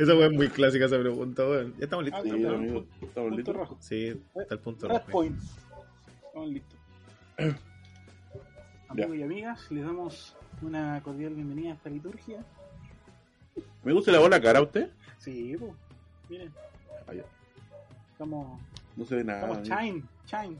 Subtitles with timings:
[0.00, 1.74] Esa es muy clásica esa pregunta, weón.
[1.76, 2.22] Ya estamos listos.
[2.24, 3.54] Ah, Sí, pero- amigo, estamos listos.
[3.56, 3.76] rojo.
[3.80, 5.10] Sí, está el punto Red rojo.
[5.10, 5.38] Point.
[6.26, 6.78] Estamos listos.
[8.88, 12.42] Amigos y amigas, les damos una cordial bienvenida a esta liturgia.
[13.84, 14.88] ¿Me gusta la bola cara a usted?
[15.18, 15.72] Sí, pues.
[16.30, 16.50] Miren,
[17.14, 17.24] ya.
[18.12, 18.58] estamos,
[18.96, 19.40] No se ve nada.
[19.52, 19.76] estamos amigo.
[19.76, 20.56] chine, chine.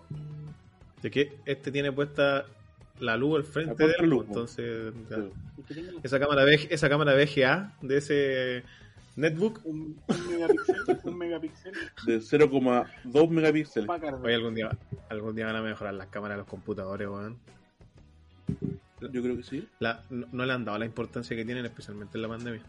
[1.00, 2.44] De que este tiene puesta
[2.98, 4.92] la luz al frente La de él, luz, entonces.
[5.66, 5.82] Sí.
[6.02, 8.64] Esa cámara esa cámara VGA de ese
[9.16, 11.72] netbook, un, un megapíxel, un megapíxel
[12.06, 13.88] De 0,2 megapíxeles.
[14.22, 14.70] Hoy algún día
[15.08, 17.38] algún día van a mejorar las cámaras de los computadores, weón.
[19.00, 19.68] Yo creo que sí.
[19.78, 22.62] La- no, no le han dado la importancia que tienen, especialmente en la pandemia.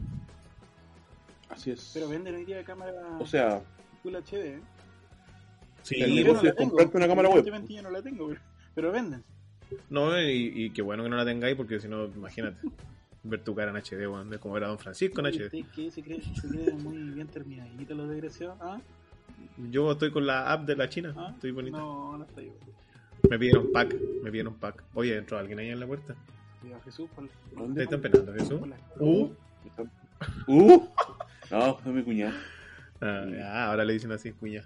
[1.49, 1.91] Así es.
[1.93, 3.61] Pero venden hoy día cámara O sea,
[4.01, 4.33] Full HD.
[4.35, 4.61] ¿eh?
[5.83, 7.43] Sí, El negocio no es comprarte una cámara web.
[7.45, 8.41] yo no la tengo, pero,
[8.75, 9.23] pero venden.
[9.89, 12.57] no, y, y qué bueno que no la tengáis, porque si no, imagínate,
[13.23, 15.45] ver tu cara en HD, weón, de como era Don Francisco en HD.
[15.45, 16.21] ¿Usted qué se cree?
[16.21, 18.57] ¿Se cree muy bien terminadito lo desgraciado?
[18.61, 18.79] ¿Ah?
[19.69, 21.31] Yo estoy con la app de la China, ¿Ah?
[21.33, 21.77] estoy bonita.
[21.77, 22.51] No, no está yo.
[23.29, 24.83] Me pidieron pack, me pidieron pack.
[24.95, 26.15] Oye, entró alguien ahí en la puerta.
[26.61, 27.83] Cuidado, Jesús, por la- ¿Te ¿dónde?
[27.83, 28.61] están penando, Jesús?
[28.99, 29.29] Uh.
[30.47, 30.87] ¡Uh!
[31.51, 32.33] No, es mi cuñado.
[33.01, 34.63] Ah, ya, ahora le dicen así, cuña.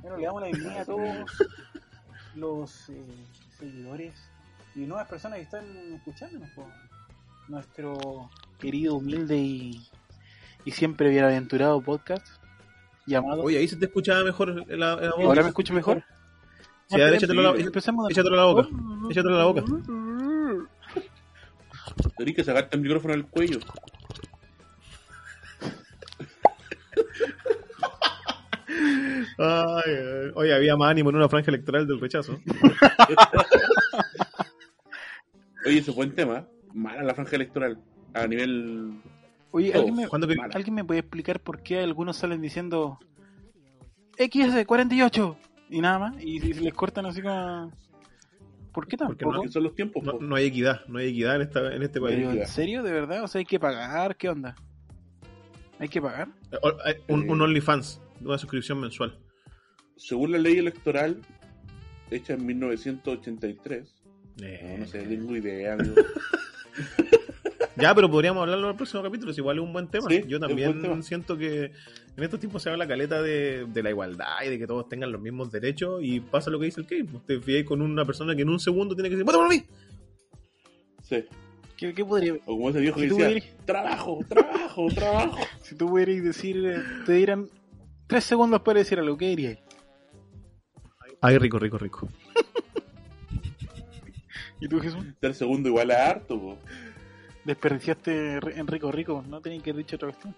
[0.00, 1.30] Bueno, le damos la bienvenida a todos
[2.36, 3.04] los eh,
[3.58, 4.14] seguidores
[4.74, 6.48] y nuevas personas que están escuchándonos.
[6.50, 6.66] po.
[7.52, 9.86] Nuestro querido, humilde y,
[10.64, 12.26] y siempre bienaventurado podcast
[13.06, 13.42] llamado.
[13.42, 15.26] Oye, ahí se te escuchaba mejor la, la voz.
[15.26, 16.02] ¿Ahora me escucho mejor?
[16.86, 18.68] Sí, a ver, échatelo a la- Empecemos de échatelo a la boca.
[19.10, 19.64] Échatelo a la boca.
[22.16, 23.58] Tenés que sacarte el micrófono del cuello.
[29.38, 30.30] Ay, ay.
[30.34, 32.40] Oye, había más ánimo en una franja electoral del rechazo.
[35.66, 36.46] Oye, ese buen tema.
[36.74, 37.78] Mala la franja electoral.
[38.14, 39.00] A nivel.
[39.50, 39.72] Oye.
[39.74, 40.54] ¿alguien me, ¿Cuándo que- Mala.
[40.54, 42.98] ¿alguien me puede explicar por qué algunos salen diciendo
[44.18, 45.36] XS48
[45.70, 46.22] y nada más?
[46.22, 47.70] Y, y se les cortan así como...
[48.72, 49.42] ¿Por qué Porque tampoco?
[49.42, 50.02] ¿Qué son los tiempos?
[50.02, 52.16] No, no hay equidad, no hay equidad en, esta, en este país.
[52.16, 52.82] Pero, ¿En serio?
[52.82, 53.22] ¿De verdad?
[53.22, 54.16] O sea, hay que pagar.
[54.16, 54.54] ¿Qué onda?
[55.78, 56.28] ¿Hay que pagar?
[56.62, 59.18] O- hay Un, un OnlyFans, una suscripción mensual.
[59.96, 61.20] Según la ley electoral,
[62.10, 63.94] hecha en 1983.
[64.40, 65.94] No, Eh, no sé, tengo idea, amigo.
[67.76, 70.06] Ya, pero podríamos hablarlo en el próximo capítulo, si igual es un buen tema.
[70.08, 71.72] Sí, Yo también siento que
[72.16, 75.10] en estos tiempos se habla caleta de, de la igualdad y de que todos tengan
[75.10, 77.08] los mismos derechos y pasa lo que dice el Kane.
[77.14, 79.64] Usted fíe con una persona que en un segundo tiene que decir, ¡Vota por mí!
[81.02, 81.24] Sí.
[81.76, 82.34] ¿Qué, qué podría...?
[82.44, 85.38] O como ese viejo Si que tú decía: hubieras- trabajo, trabajo, trabajo.
[85.62, 86.64] Si tú pudieras decir...
[86.66, 87.48] eh, Te dieran
[88.06, 89.16] tres segundos para decir algo.
[89.16, 89.58] ¿Qué dirías?
[91.22, 92.08] Ay, rico, rico, rico.
[94.62, 95.04] ¿Y tú, Jesús?
[95.18, 96.56] Tres segundos igual a harto, po.
[97.44, 99.24] Desperdiciaste en rico rico.
[99.28, 100.36] No tenías que haber dicho otra cuestión.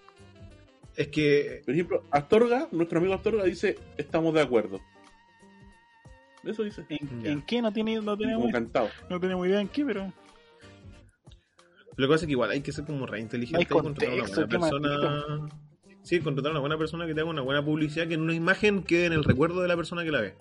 [0.95, 4.81] Es que Por ejemplo, Astorga, nuestro amigo Astorga dice: Estamos de acuerdo.
[6.43, 6.87] Eso dice.
[6.89, 7.61] ¿En, qué?
[7.61, 8.89] No, tiene, no, tenemos, cantado.
[9.11, 10.11] no tenemos idea en qué, pero...
[11.95, 14.09] lo que pasa es que igual hay que ser como re inteligente No y contratar
[14.09, 15.49] a una buena persona.
[16.01, 18.33] Sí, contratar a una buena persona que te haga una buena publicidad, que en una
[18.33, 20.35] imagen quede en el recuerdo de la persona que la ve.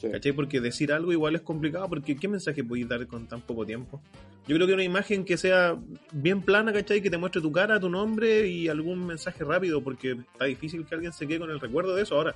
[0.00, 0.08] Sí.
[0.10, 0.32] ¿Cachai?
[0.32, 4.00] Porque decir algo igual es complicado, porque ¿qué mensaje podéis dar con tan poco tiempo?
[4.48, 5.76] Yo creo que una imagen que sea
[6.12, 7.02] bien plana, ¿cachai?
[7.02, 10.94] Que te muestre tu cara, tu nombre y algún mensaje rápido, porque está difícil que
[10.94, 12.14] alguien se quede con el recuerdo de eso.
[12.14, 12.34] Ahora,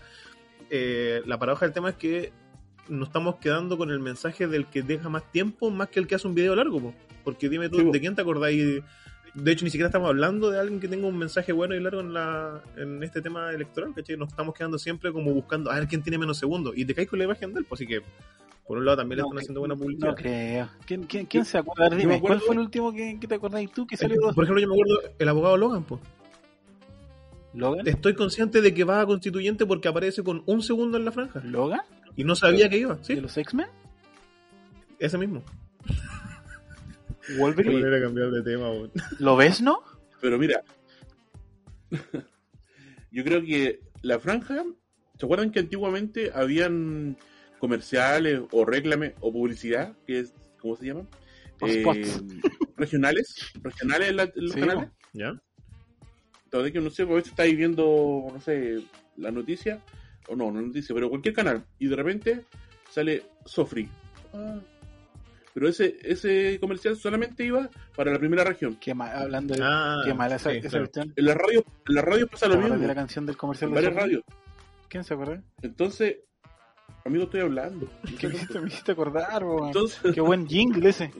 [0.70, 2.32] eh, la paradoja del tema es que
[2.88, 6.16] nos estamos quedando con el mensaje del que deja más tiempo más que el que
[6.16, 6.94] hace un video largo, po.
[7.24, 7.90] porque dime tú, Sí.
[7.90, 8.82] ¿de quién te acordáis?
[9.34, 12.00] De hecho, ni siquiera estamos hablando de alguien que tenga un mensaje bueno y largo
[12.00, 14.16] en, la, en este tema electoral, ¿cachai?
[14.16, 16.74] Nos estamos quedando siempre como buscando a ver quién tiene menos segundos.
[16.76, 18.00] Y te caes con la imagen de él, pues así que,
[18.64, 20.08] por un lado, también le están haciendo buena publicidad.
[20.08, 20.68] No creo.
[20.86, 21.96] ¿Quién, quién, quién se acuerda?
[21.96, 24.20] Dime, ¿cuál fue el último que, que te acordáis tú que salió?
[24.20, 26.00] Por ejemplo, yo me acuerdo, el abogado Logan, pues.
[27.54, 27.88] ¿Logan?
[27.88, 31.40] Estoy consciente de que va a constituyente porque aparece con un segundo en la franja.
[31.44, 31.80] ¿Logan?
[32.14, 33.16] Y no sabía que iba, ¿De ¿sí?
[33.16, 33.66] los X-Men?
[35.00, 35.42] Ese mismo.
[37.38, 37.74] ¿Wolverine?
[37.76, 38.68] Volver a cambiar de tema.
[39.18, 39.82] ¿Lo ves, no?
[40.20, 40.62] Pero mira,
[43.10, 44.64] yo creo que la franja,
[45.18, 47.16] ¿se acuerdan que antiguamente habían
[47.58, 51.08] comerciales o réclame o publicidad, que es, ¿cómo se llaman?
[51.60, 51.84] O Eh,
[52.76, 54.88] regionales, regionales en, la- en los Sí, canales.
[55.12, 55.40] ¿Ya?
[56.44, 58.82] Entonces que no sé, pues, a veces estáis viendo, no sé,
[59.16, 59.80] la noticia,
[60.28, 62.44] o no, no noticia, pero cualquier canal, y de repente
[62.90, 63.88] sale Sofri.
[64.32, 64.58] Ah.
[65.54, 68.76] Pero ese, ese comercial solamente iba para la primera región.
[68.80, 69.60] Qué mal, hablando de...
[69.62, 70.84] Ah, qué mala esa, sí, esa claro.
[70.86, 71.12] cuestión.
[71.14, 72.76] En la radio, en la radio pasa ¿Te lo mismo.
[72.78, 74.22] de la canción del comercial En de varias radios.
[74.88, 75.40] ¿Quién se acuerda?
[75.62, 76.16] Entonces,
[77.04, 77.88] amigo, estoy hablando.
[78.18, 79.68] ¿Qué me hiciste, me hiciste acordar, weón?
[79.68, 81.12] Entonces, Qué buen jingle ese.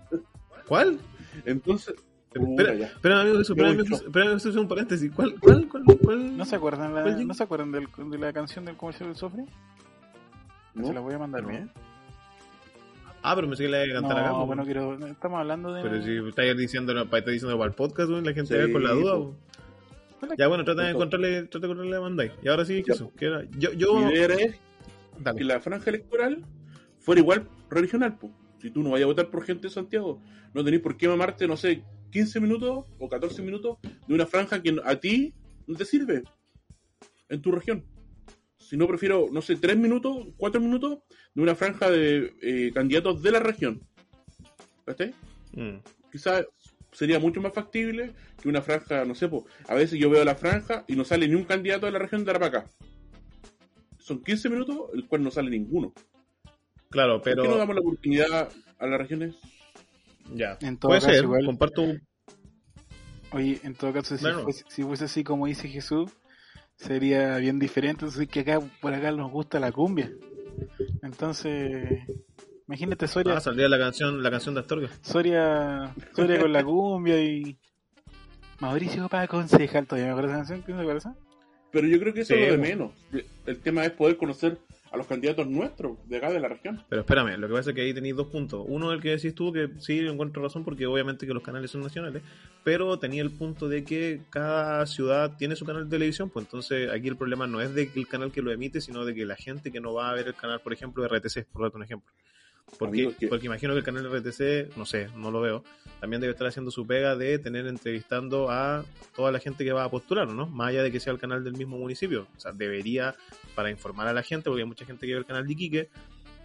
[0.66, 0.98] ¿Cuál?
[1.46, 1.94] entonces,
[2.34, 2.86] Espera, ya.
[2.86, 5.10] espera, amigo, eso, espera, espera, eso es un paréntesis.
[5.14, 6.36] ¿Cuál, cuál, cuál, cuál?
[6.36, 7.04] ¿No se acuerdan, la-.
[7.24, 9.44] ¿no se acuerdan del- de la canción del comercial del Sofre?
[10.74, 10.86] ¿No?
[10.88, 11.48] Se la voy a mandar No.
[11.48, 11.70] bien.
[13.22, 14.30] Ah, pero me sé que le voy a No, cantar acá.
[14.32, 14.46] po.
[14.46, 15.82] bueno, quiero, estamos hablando de...
[15.82, 18.90] Pero si estáis diciendo, estáis diciendo para el podcast, la gente Sí, va con la
[18.92, 19.14] duda.
[19.14, 19.36] po.
[20.36, 22.32] Ya bueno, trata de encontrarle, trata de encontrarle a Bandai.
[22.42, 22.94] Y ahora sí, ¿qué Ya.
[22.94, 23.12] eso?
[23.16, 23.44] ¿Qué era?
[23.58, 24.58] Yo, yo, Mi idea es
[25.36, 26.44] que la franja electoral
[27.00, 28.16] fuera igual regional.
[28.18, 28.30] po.
[28.60, 30.20] Si tú no vayas a votar por gente de Santiago,
[30.54, 34.60] no tenés por qué mamarte, no sé, 15 minutos o 14 minutos de una franja
[34.62, 35.32] que a ti
[35.66, 36.22] no te sirve
[37.28, 37.84] en tu región.
[38.68, 40.98] Si no, prefiero, no sé, 3 minutos, 4 minutos
[41.34, 43.80] de una franja de eh, candidatos de la región.
[44.86, 45.14] ¿Viste?
[45.52, 45.78] Mm.
[46.12, 46.44] quizás
[46.92, 48.12] sería mucho más factible
[48.42, 51.26] que una franja, no sé, po, a veces yo veo la franja y no sale
[51.28, 52.66] ni un candidato de la región de Arapacá.
[53.98, 55.94] Son 15 minutos, el cual no sale ninguno.
[56.90, 58.48] Claro, ¿Por qué no pero damos la oportunidad
[58.78, 59.34] a las regiones?
[60.34, 60.58] ya.
[60.60, 61.82] En todo Puede caso, ser, igual- comparto.
[63.32, 64.42] Oye, en todo caso, si, Bueno.
[64.42, 66.10] fuese, si fuese así como dice Jesús,
[66.78, 68.04] sería bien diferente.
[68.06, 70.10] Entonces, que acá, por acá nos gusta la cumbia.
[71.02, 72.00] Entonces,
[72.66, 74.88] imagínate Soria, Ah, saldría la canción, la canción de Astorga.
[75.02, 77.56] Soria, Soria con la cumbia y
[78.60, 79.86] Mauricio para concejal.
[79.86, 80.62] ¿Todavía me acuerdo de esa canción?
[80.66, 81.14] ¿Qué me acuerdas?
[81.70, 82.62] Pero yo creo que eso Sí, es lo de po.
[82.64, 82.92] menos.
[83.46, 84.58] El tema es poder conocer
[84.90, 86.82] a los candidatos nuestros de acá de la región.
[86.88, 88.64] Pero espérame, lo que pasa es que ahí tenéis dos puntos.
[88.66, 91.82] Uno, el que decís tú, que sí encuentro razón, porque obviamente que los canales son
[91.82, 92.22] nacionales,
[92.64, 96.90] pero tenía el punto de que cada ciudad tiene su canal de televisión, pues entonces
[96.90, 99.24] aquí el problema no es de que el canal que lo emite, sino de que
[99.24, 101.76] la gente que no va a ver el canal, por ejemplo, de RTC, por darte
[101.76, 102.12] un ejemplo.
[102.78, 105.64] Porque, que- porque imagino que el canal RTC, no sé, no lo veo,
[106.00, 108.84] también debe estar haciendo su pega de tener entrevistando a
[109.16, 110.46] toda la gente que va a postular, ¿no?
[110.46, 112.28] Más allá de que sea el canal del mismo municipio.
[112.36, 113.16] O sea, debería,
[113.54, 115.88] para informar a la gente, porque hay mucha gente que ve el canal de Iquique,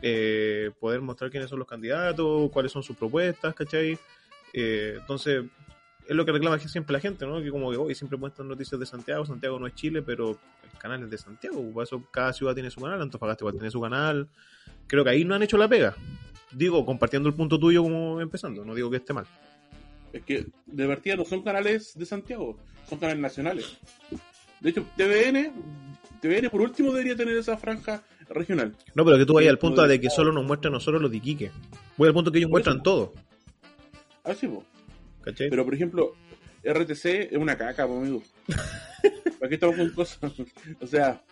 [0.02, 3.98] eh, poder mostrar quiénes son los candidatos, cuáles son sus propuestas, ¿cachai?
[4.54, 5.44] Eh, entonces,
[6.08, 7.42] es lo que reclama siempre la gente, ¿no?
[7.42, 10.80] Que como que hoy siempre muestran noticias de Santiago, Santiago no es Chile, pero el
[10.80, 13.82] canal es de Santiago, por eso cada ciudad tiene su canal, Antofagasta igual tiene su
[13.82, 14.28] canal.
[14.88, 15.96] Creo que ahí no han hecho la pega.
[16.52, 19.26] Digo, compartiendo el punto tuyo como empezando, no digo que esté mal.
[20.12, 22.58] Es que de partida no son canales de Santiago,
[22.88, 23.78] son canales nacionales.
[24.60, 25.52] De hecho, TVN,
[26.22, 28.76] TVN por último debería tener esa franja regional.
[28.94, 31.02] No, pero que tú vayas al Sí, punto pues, de que solo nos muestran nosotros
[31.02, 31.52] los de Iquique.
[31.98, 33.14] Voy al punto que ellos muestran todo,
[34.24, 34.64] Así, po.
[35.24, 35.50] ¿Cachai?
[35.50, 36.16] Pero por ejemplo,
[36.64, 38.22] RTC es una caca, amigo.
[39.40, 40.20] ¿Para qué estamos con cosas?
[40.80, 41.24] o sea,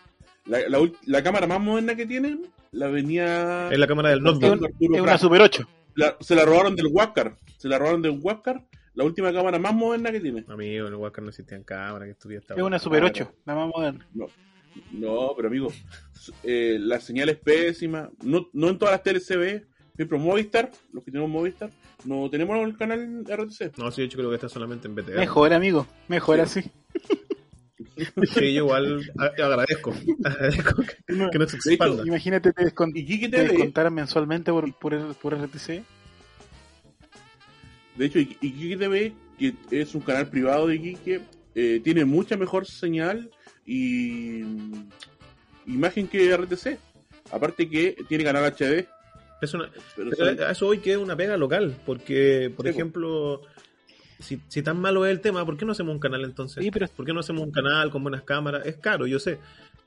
[0.46, 0.60] la,
[1.06, 3.68] la cámara más moderna que tienen la venía.
[3.70, 5.20] es la cámara del Arturo es una Prat.
[5.20, 5.68] Super 8.
[5.94, 7.36] La- se la robaron del Huáscar.
[7.58, 10.44] Se la robaron del Huáscar, la última cámara más moderna que tiene.
[10.48, 12.78] Amigo, en el Walker no existían cámaras, que estuvía esta Es una.
[12.78, 13.14] Super claro.
[13.14, 14.08] 8, la más moderna.
[14.14, 14.26] No,
[14.92, 15.68] no pero amigo,
[16.42, 18.10] eh, la señal es pésima.
[18.22, 19.60] No, no en todas las teles se ve.
[19.92, 21.70] Por ejemplo, Movistar, los que tenemos Movistar,
[22.04, 23.76] no tenemos el canal RTC.
[23.78, 25.16] No, sí, de hecho creo que está solamente en BTR.
[25.16, 25.86] Mejor, amigo.
[26.08, 26.62] Mejor así.
[28.34, 29.92] Sí, yo igual agradezco.
[30.24, 32.04] Agradezco que, No, que no se hecho, expanda.
[32.06, 35.82] Imagínate te, descon- Y Kiki te descontaran mensualmente por, por, por RTC.
[37.96, 41.18] de hecho, Kiki TV, que es un canal privado de Kiki,
[41.54, 43.30] eh, tiene mucha mejor señal
[43.66, 44.42] y
[45.66, 46.78] imagen que RTC.
[47.30, 48.86] Aparte que tiene canal HD.
[49.42, 52.64] Es una, Pero pero son- a eso hoy que es una pega local, porque, por
[52.64, 53.42] Sí, ejemplo,
[54.20, 56.62] si, si tan malo es el tema, ¿por qué no hacemos un canal entonces?
[56.64, 58.64] Sí, pero ¿Por qué no hacemos un canal con buenas cámaras?
[58.66, 59.38] Es caro, yo sé.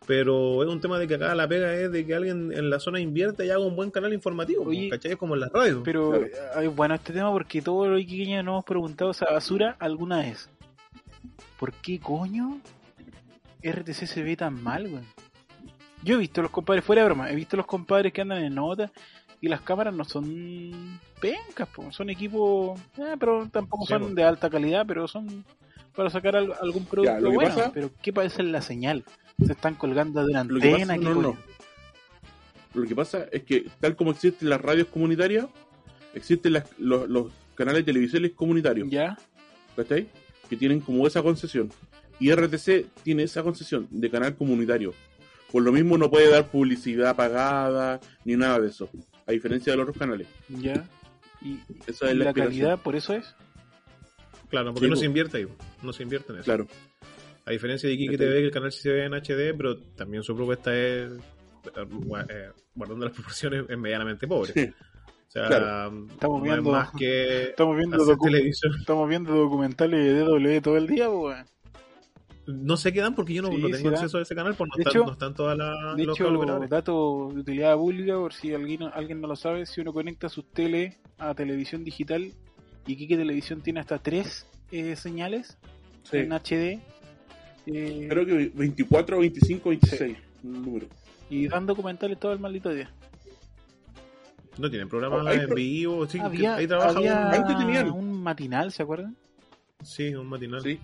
[0.07, 2.79] Pero es un tema de que acá la pega es de que alguien en la
[2.79, 5.13] zona invierta y haga un buen canal informativo, Oye, ¿cachai?
[5.13, 5.81] Es como en las radios.
[5.83, 6.61] Pero Claro.
[6.61, 10.47] eh, bueno este tema porque todos los iquiqueños nos hemos preguntado esa basura alguna vez.
[11.57, 12.59] ¿Por qué coño
[13.63, 15.03] RTC se ve tan mal, güey?
[16.03, 18.53] Yo he visto los compadres, fuera de broma, he visto los compadres que andan en
[18.53, 18.91] nota
[19.41, 24.09] y las cámaras no son pencas, po, son equipos, eh, pero tampoco Sí, son po.
[24.09, 25.45] de alta calidad, pero son
[25.95, 27.55] para sacar al- algún producto lo que bueno.
[27.55, 29.03] pasa- Pero ¿qué pasa en la señal?
[29.45, 31.37] Se están colgando de Lo que antena, pasa, ¿qué no, no.
[32.73, 35.45] Lo que pasa es que, tal como existen las radios comunitarias,
[36.13, 39.17] existen las- los, los canales de televisión comunitarios, ¿Ya?
[39.75, 40.07] ¿cachai?
[40.49, 41.69] Que tienen como esa concesión.
[42.19, 44.93] Y RTC tiene esa concesión de canal comunitario.
[45.51, 48.89] Por lo mismo no puede dar publicidad pagada ni nada de eso.
[49.27, 50.27] A diferencia de los otros canales.
[50.49, 50.87] ¿Ya?
[51.41, 53.35] ¿Y, Esa y es la, la calidad por eso es?
[54.49, 55.47] Claro, porque Sí, no se invierte ahí,
[55.81, 56.45] no se invierte en eso.
[56.45, 56.67] Claro.
[57.45, 59.77] A diferencia de Kiki Este- TV, que el canal sí se ve en HD, pero
[59.95, 61.85] también su propuesta es, eh,
[62.29, 64.53] eh, guardando las proporciones, es medianamente pobre.
[64.53, 64.71] Sí.
[65.27, 66.05] O sea, Claro.
[66.09, 68.73] Estamos no viendo- es más que Estamos viendo, televisión.
[68.79, 71.45] estamos viendo documentales de DW todo el día, pues, weón.
[72.47, 74.53] No sé qué dan porque yo no, Sí, no sí tengo acceso a ese canal,
[74.55, 76.69] pues no, De están, hecho- no están todas las De los hecho, colaboradores.
[76.69, 80.45] dato de utilidad pública, por si alguien, alguien no lo sabe, si uno conecta sus
[80.51, 82.31] tele a televisión digital,
[82.87, 85.57] y Kike Televisión tiene hasta tres eh, señales
[86.03, 86.17] Sí.
[86.17, 86.79] en HD.
[87.65, 90.17] eh, Creo que 24, 25, 26.
[90.43, 90.87] Un número.
[91.31, 92.91] y dan documentales todo el maldito día.
[94.59, 97.33] No tienen programa Oh, en vivo, sí, que había ahí trabaja había un...
[97.33, 97.89] Antes tenían.
[97.91, 99.15] un matinal, ¿se acuerdan?
[99.81, 100.61] Sí, un matinal.
[100.61, 100.79] Sí.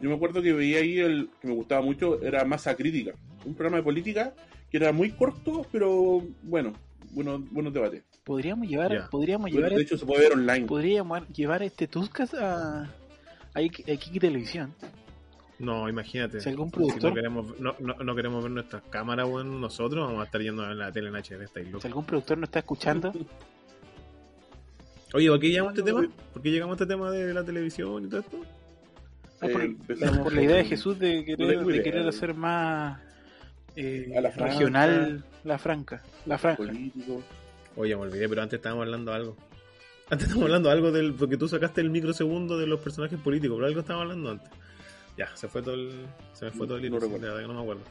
[0.00, 3.12] Yo me acuerdo que veía ahí el que me gustaba mucho, era Masa Crítica.
[3.44, 4.32] Un programa de política
[4.70, 6.74] que era muy corto, pero bueno,
[7.10, 8.04] bueno buenos debates.
[8.24, 10.66] Podríamos llevar, podríamos llevar, De hecho, se puede ver online.
[10.66, 12.82] podríamos llevar este Tuscas a,
[13.54, 14.74] a Iki- a Kiki Televisión.
[15.58, 16.40] No, imagínate.
[16.40, 20.06] Si algún Si productor, no queremos, no, no, no queremos ver nuestras cámaras, bueno, nosotros
[20.06, 22.60] vamos a estar yendo a la tele en HD, estáis si algún productor no está
[22.60, 23.12] escuchando,
[25.14, 26.06] Oye, ¿por qué llegamos a este tema?
[26.32, 28.36] ¿Por qué llegamos a este tema de la televisión y todo esto?
[29.40, 33.00] Ah, por, Eh, empezamos por la idea de Jesús de querer, de querer hacer más
[33.76, 34.52] eh, A la franca.
[34.52, 36.56] regional la franca, la franja.
[36.56, 37.22] político.
[37.76, 39.36] Oye, me olvidé, pero antes estábamos hablando algo.
[40.10, 41.14] Antes estábamos hablando algo del.
[41.14, 44.50] Porque tú sacaste el microsegundo de los personajes políticos, pero algo estábamos hablando antes.
[45.16, 45.90] Ya, se fue todo el.
[46.32, 47.82] Se me fue todo el No hilo, verdad que no me acuerdo.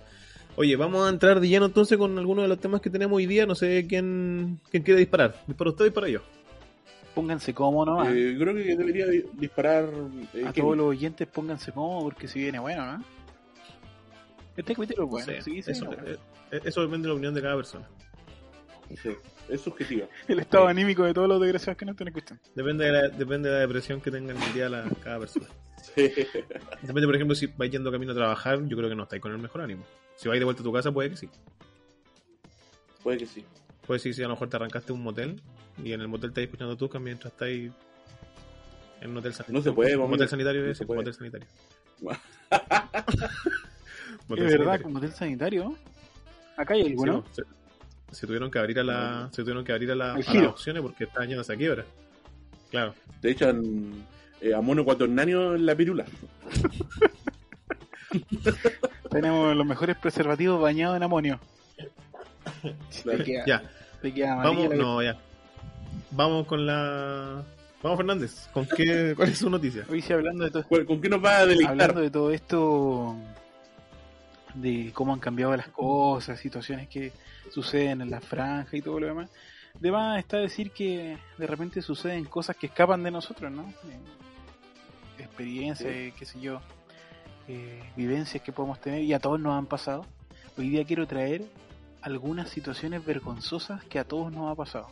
[0.57, 3.25] Oye, vamos a entrar de lleno entonces con algunos de los temas que tenemos hoy
[3.27, 3.45] día.
[3.45, 5.35] No sé quién, quién quiere disparar.
[5.45, 6.21] ¿Dispara usted o dispara yo?
[7.17, 8.09] Pónganse cómodos nomás.
[8.13, 9.89] Eh, creo que debería di- disparar.
[10.35, 13.03] eh, a todos los oyentes pónganse cómodos porque si viene bueno, ¿no?
[14.55, 16.03] Este capítulo es No bueno, sé, sí, sí, eso, no, bueno.
[16.11, 16.17] eh,
[16.51, 17.87] eh, eso depende de la opinión de cada persona.
[19.01, 19.09] Sí,
[19.49, 20.05] es subjetiva.
[20.27, 22.43] El estado anímico de todos los desgraciados que nos están escuchando.
[22.53, 25.47] Depende de la, depende de la depresión que tenga en el día la, cada persona.
[25.81, 26.03] Sí.
[26.83, 29.31] Depende, por ejemplo, si vais yendo camino a trabajar, yo creo que no estáis con
[29.31, 29.83] el mejor ánimo.
[30.17, 31.29] Si vais de vuelta a tu casa, puede que sí.
[33.01, 33.43] Puede que sí.
[33.87, 35.41] Puede ser si a lo mejor te arrancaste un motel
[35.83, 37.71] y en el motel estáis escuchando Tucas mientras estáis
[39.01, 39.59] en un hotel sanitario.
[39.59, 40.99] No se puede, un vamos, motel sanitario, no es puede.
[40.99, 41.47] motel sanitario.
[44.19, 44.83] Es Motel verdad, sanitario.
[44.83, 45.75] como hotel sanitario.
[46.57, 47.23] Acá hay alguno.
[47.33, 47.41] Sí,
[48.11, 50.47] se, se tuvieron que abrir a la, se tuvieron que abrir a, la, a las
[50.47, 51.85] opciones porque estaban yéndose a quiebra.
[52.71, 52.93] Claro.
[53.21, 54.05] Te echan
[54.41, 56.05] eh, amonio cuaternanio en la pirula.
[59.09, 61.39] Tenemos los mejores preservativos bañados en amonio.
[63.03, 63.17] Claro.
[63.19, 63.63] Te queda, Ya,
[64.01, 65.17] te queda vamos, la- no, ya.
[66.11, 67.43] Vamos con la.
[67.83, 69.85] Vamos Fernández, ¿con qué, ¿cuál es su noticia?
[69.89, 71.71] Hoy sí hablando de todo ¿Cuál- ¿Con qué nos va a deleitar?
[71.73, 73.15] hablando de todo esto
[74.55, 77.11] de cómo han cambiado las cosas, situaciones que
[77.51, 79.29] suceden en la franja y todo lo demás.
[79.79, 83.61] De más está decir que de repente suceden cosas que escapan de nosotros, ¿no?
[83.87, 83.99] Eh,
[85.19, 86.59] experiencias, qué sé yo,
[87.47, 90.03] eh, vivencias que podemos tener y a todos nos han pasado.
[90.57, 91.45] Hoy día quiero traer
[92.01, 94.87] algunas situaciones vergonzosas que a todos nos ha pasado.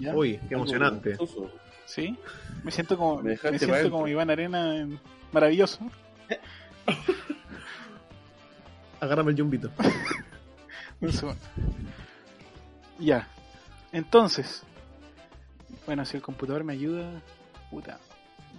[0.00, 0.14] ¿Ya?
[0.14, 1.16] Uy, qué emocionante.
[1.86, 2.16] ¿Sí?
[2.62, 4.98] Me siento como, Me siento como Iván Arena en-
[5.32, 5.78] maravilloso.
[9.00, 9.70] Agárrame el yumbito.
[12.98, 13.28] Ya.
[13.92, 14.62] Entonces.
[15.86, 17.10] Bueno, si el computador me ayuda.
[17.70, 17.98] Puta.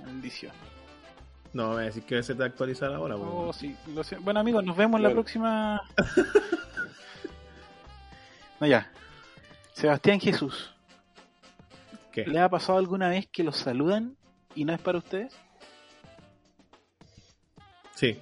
[0.04, 0.52] Maldición.
[1.54, 3.16] No, me voy a decir que se te actualizar ahora.
[3.16, 3.76] Oh, sí.
[3.94, 4.18] lo sé.
[4.18, 5.82] Bueno, amigos, nos vemos la próxima.
[8.60, 8.92] no, ya.
[9.74, 10.75] Sebastián Jesús.
[12.16, 12.26] ¿Qué?
[12.26, 14.16] ¿Le ha pasado alguna vez que los saludan
[14.56, 15.38] y no es para ustedes?
[17.94, 18.18] Sí,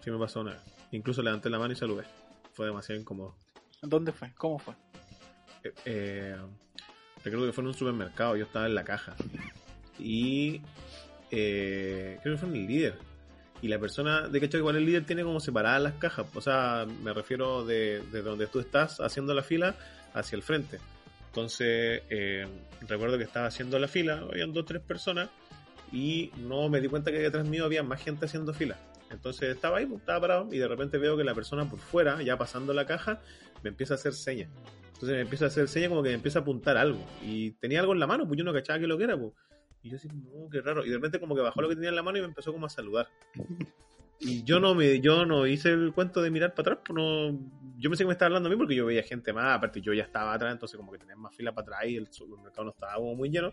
[0.00, 0.60] sí me pasó una vez.
[0.92, 2.04] Incluso levanté la mano y saludé.
[2.52, 3.36] Fue demasiado incómodo.
[3.82, 4.32] ¿Dónde fue?
[4.36, 4.74] ¿Cómo fue?
[5.64, 6.36] Eh, eh,
[7.24, 9.16] recuerdo que fue en un supermercado, yo estaba en la caja.
[9.98, 10.62] Y
[11.32, 12.98] eh, creo que fue en el líder.
[13.60, 16.26] Y la persona, de que igual el líder tiene como separadas las cajas.
[16.34, 19.74] O sea, me refiero de, de donde tú estás haciendo la fila
[20.14, 20.78] hacia el frente.
[21.32, 22.46] Entonces, eh,
[22.86, 25.30] recuerdo que estaba haciendo la fila, habían dos o tres personas,
[25.90, 28.76] y no me di cuenta que detrás mío había más gente haciendo fila.
[29.10, 32.36] Entonces estaba ahí, estaba parado, y de repente veo que la persona por fuera, ya
[32.36, 33.22] pasando la caja,
[33.62, 34.50] me empieza a hacer señas.
[34.88, 37.02] Entonces me empieza a hacer señas como que me empieza a apuntar algo.
[37.22, 39.32] Y tenía algo en la mano, pues yo no cachaba que lo que era, pues.
[39.82, 40.84] Y yo así, no, qué raro.
[40.84, 42.52] Y de repente como que bajó lo que tenía en la mano y me empezó
[42.52, 43.08] como a saludar.
[44.24, 47.38] Y yo no me, yo no hice el cuento de mirar para atrás, pues no,
[47.76, 49.92] yo pensé que me estaba hablando a mí porque yo veía gente más, aparte yo
[49.92, 52.70] ya estaba atrás, entonces como que tenía más fila para atrás y el supermercado no
[52.70, 53.52] estaba como muy lleno.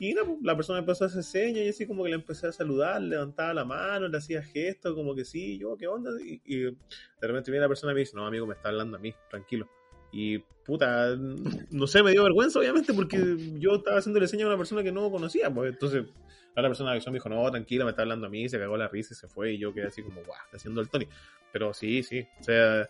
[0.00, 2.46] Y no, pues, la persona empezó a hacer señas y así como que le empecé
[2.46, 6.10] a saludar, levantaba la mano, le hacía gestos, como que sí, yo, ¿qué onda?
[6.22, 6.76] Y, y de
[7.20, 9.68] repente viene la persona y me dice, no, amigo, me está hablando a mí, tranquilo.
[10.10, 13.18] Y puta, no sé, me dio vergüenza obviamente porque
[13.58, 16.04] yo estaba haciéndole señas a una persona que no conocía, pues entonces
[16.54, 18.76] la otra persona que me dijo, no, tranquila, me está hablando a mí, se cagó
[18.76, 21.06] la risa y se fue y yo quedé así como, guau, haciendo el Tony.
[21.52, 22.88] Pero sí, sí, o sea,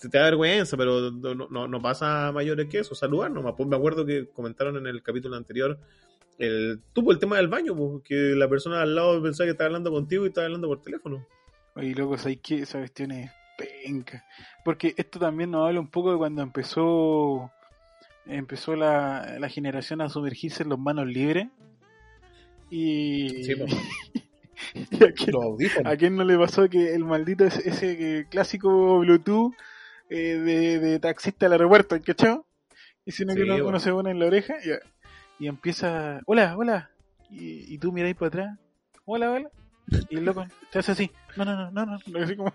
[0.00, 3.54] te, te da vergüenza, pero no, no, no pasa mayores que eso, saludar nomás.
[3.56, 5.78] Pues me acuerdo que comentaron en el capítulo anterior
[6.40, 9.66] el, tuvo el tema del baño, pues, que la persona al lado pensaba que estaba
[9.66, 11.26] hablando contigo y estaba hablando por teléfono.
[11.76, 12.60] Oye, loco, ¿sabes qué?
[12.60, 14.24] Esa cuestión es penca.
[14.64, 17.50] Porque esto también nos habla un poco de cuando empezó
[18.26, 21.48] empezó la, la generación a sumergirse en los manos libres.
[22.70, 23.54] Y, Sí,
[24.90, 29.54] y a, quién, a no le pasó que el maldito ese, ese clásico Bluetooth
[30.08, 32.40] eh, de, de taxista al aeropuerto, ¿cachai?
[33.04, 33.68] Y si no que uno, bueno.
[33.68, 36.90] uno se pone en la oreja y, y empieza, hola, hola,
[37.30, 38.58] y, y tú miráis para atrás,
[39.04, 39.50] hola, hola,
[40.08, 42.52] y el loco te hace así, no, no, no, no, no, así como,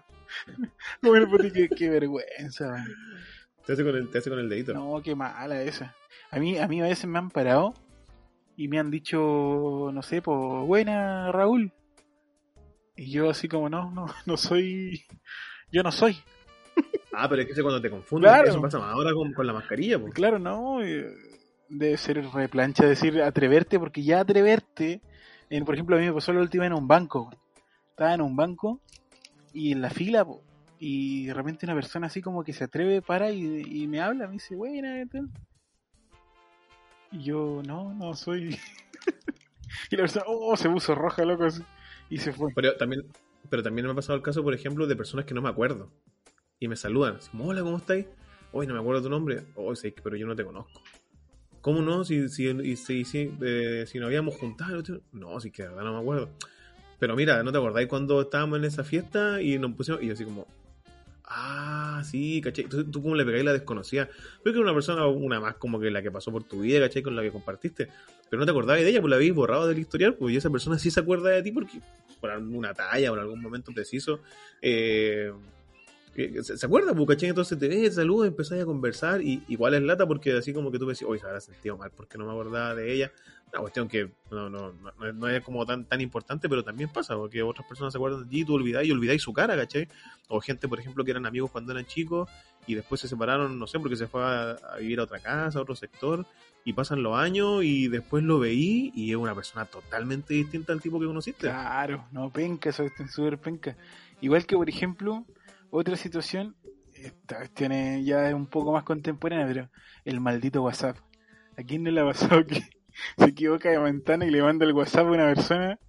[1.02, 2.88] como el qué, qué vergüenza, man.
[3.66, 4.74] Te hace con el, te hace con el dedito.
[4.74, 5.96] No, qué mala esa.
[6.30, 7.74] A mí, a mí a veces me han parado
[8.58, 11.72] y me han dicho, no sé, pues, buena Raúl.
[12.96, 15.04] Y yo así como, no, no, no soy,
[15.72, 16.18] yo no soy.
[17.14, 18.50] Ah, pero es que eso cuando te confundes, Claro.
[18.50, 20.14] eso pasa más ahora con, con la mascarilla, pues.
[20.14, 21.08] Claro, no, eh,
[21.70, 25.02] debe ser replancha decir atreverte, porque ya atreverte,
[25.50, 27.30] en, por ejemplo, a mí me pasó la última en un banco.
[27.90, 28.82] Estaba en un banco
[29.54, 30.42] y en la fila, po,
[30.80, 34.28] y de repente una persona así como que se atreve, para y, y me habla,
[34.28, 35.02] me dice, buena.
[37.12, 38.58] Y yo, no, no soy.
[39.92, 41.64] y la persona, oh, se puso roja, loco, así,
[42.10, 42.52] y se fue.
[42.54, 43.06] Pero también,
[43.50, 45.92] pero también me ha pasado el caso, por ejemplo, de personas que no me acuerdo.
[46.60, 47.18] Y me saludan.
[47.18, 48.06] Así, Hola, ¿cómo estáis?
[48.52, 49.44] Hoy no me acuerdo tu nombre.
[49.56, 50.82] Hoy sí, pero yo no te conozco.
[51.62, 52.06] ¿Cómo no?
[52.06, 54.82] Si, si, si, si, eh, si nos habíamos juntado.
[55.12, 56.30] No, si que de verdad no me acuerdo.
[57.00, 60.02] Pero mira, ¿no te acordáis cuando estábamos en esa fiesta y nos pusimos.
[60.02, 60.48] Y yo así como.
[61.28, 62.66] Ah, sí, ¿cachai?
[62.66, 64.08] Tú, tú como le pegáis la desconocida.
[64.44, 66.80] Creo que era una persona, una más como que la que pasó por tu vida,
[66.80, 67.02] ¿cachai?
[67.02, 67.88] Con la que compartiste.
[68.30, 70.50] Pero no te acordabas de ella, pues la habéis borrado del historial, pues y esa
[70.50, 71.80] persona sí se acuerda de ti porque
[72.20, 74.20] por alguna talla en algún momento preciso.
[74.62, 75.32] Eh,
[76.16, 77.30] que- se, acuerda, pues, ¿cachai?
[77.30, 80.80] Entonces te ves, saludas, empezáis a conversar y igual es lata porque así como que
[80.80, 83.12] tú decís, oye, se habrá sentido mal porque no me acordaba de ella.
[83.52, 87.16] Una cuestión que no, no, no, no es- como tan, tan importante, pero también pasa
[87.16, 89.88] porque otras personas se acuerdan de ti, tú olvidáis y olvidáis su cara, ¿cachai?
[90.28, 92.30] O gente, por ejemplo, que eran amigos cuando eran chicos
[92.68, 95.62] y después se separaron, no sé, porque se fue a, vivir a otra casa, a
[95.62, 96.26] otro sector
[96.66, 100.82] y pasan los años y después lo veí y es una persona totalmente distinta al
[100.82, 101.48] tipo que conociste.
[101.48, 103.78] Claro, no, penca, eso está súper penca.
[104.20, 105.26] Igual que, por ejemplo,
[105.70, 106.56] otra situación,
[106.96, 109.70] esta cuestión es- ya es un poco más contemporánea, pero
[110.04, 110.98] el maldito WhatsApp.
[111.58, 112.64] ¿A quién no le ha pasado que
[113.18, 115.80] se equivoca de ventana y le manda el WhatsApp a una persona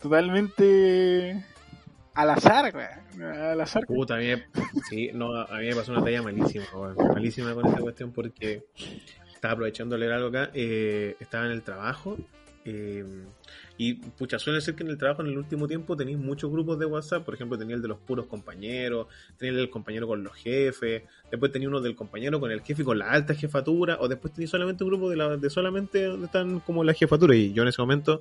[0.00, 1.44] totalmente
[2.14, 3.34] al azar, weón?
[3.34, 3.84] Al azar.
[3.86, 4.28] Puta, a mí,
[4.88, 8.64] sí, no, a mí me pasó una talla malísima, weón, malísima con esta cuestión porque
[9.32, 12.16] estaba aprovechando de leer algo acá, eh, estaba en el trabajo
[12.68, 13.04] eh,
[13.78, 16.78] y pucha, suele ser que en el trabajo en el último tiempo tenéis muchos grupos
[16.80, 19.06] de WhatsApp, por ejemplo tenía el de los puros compañeros,
[19.38, 22.82] tenía el del compañero con los jefes, después tenía uno del compañero con el jefe
[22.82, 26.04] y con la alta jefatura, o después tenía solamente un grupo de, la, de solamente
[26.04, 28.20] donde están como la jefatura y yo en ese momento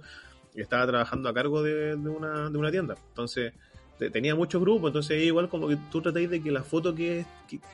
[0.53, 3.51] estaba trabajando a cargo de, una, de una tienda, entonces
[3.97, 7.25] te- tenía muchos grupos, entonces igual como que tú tratáis de que la foto que,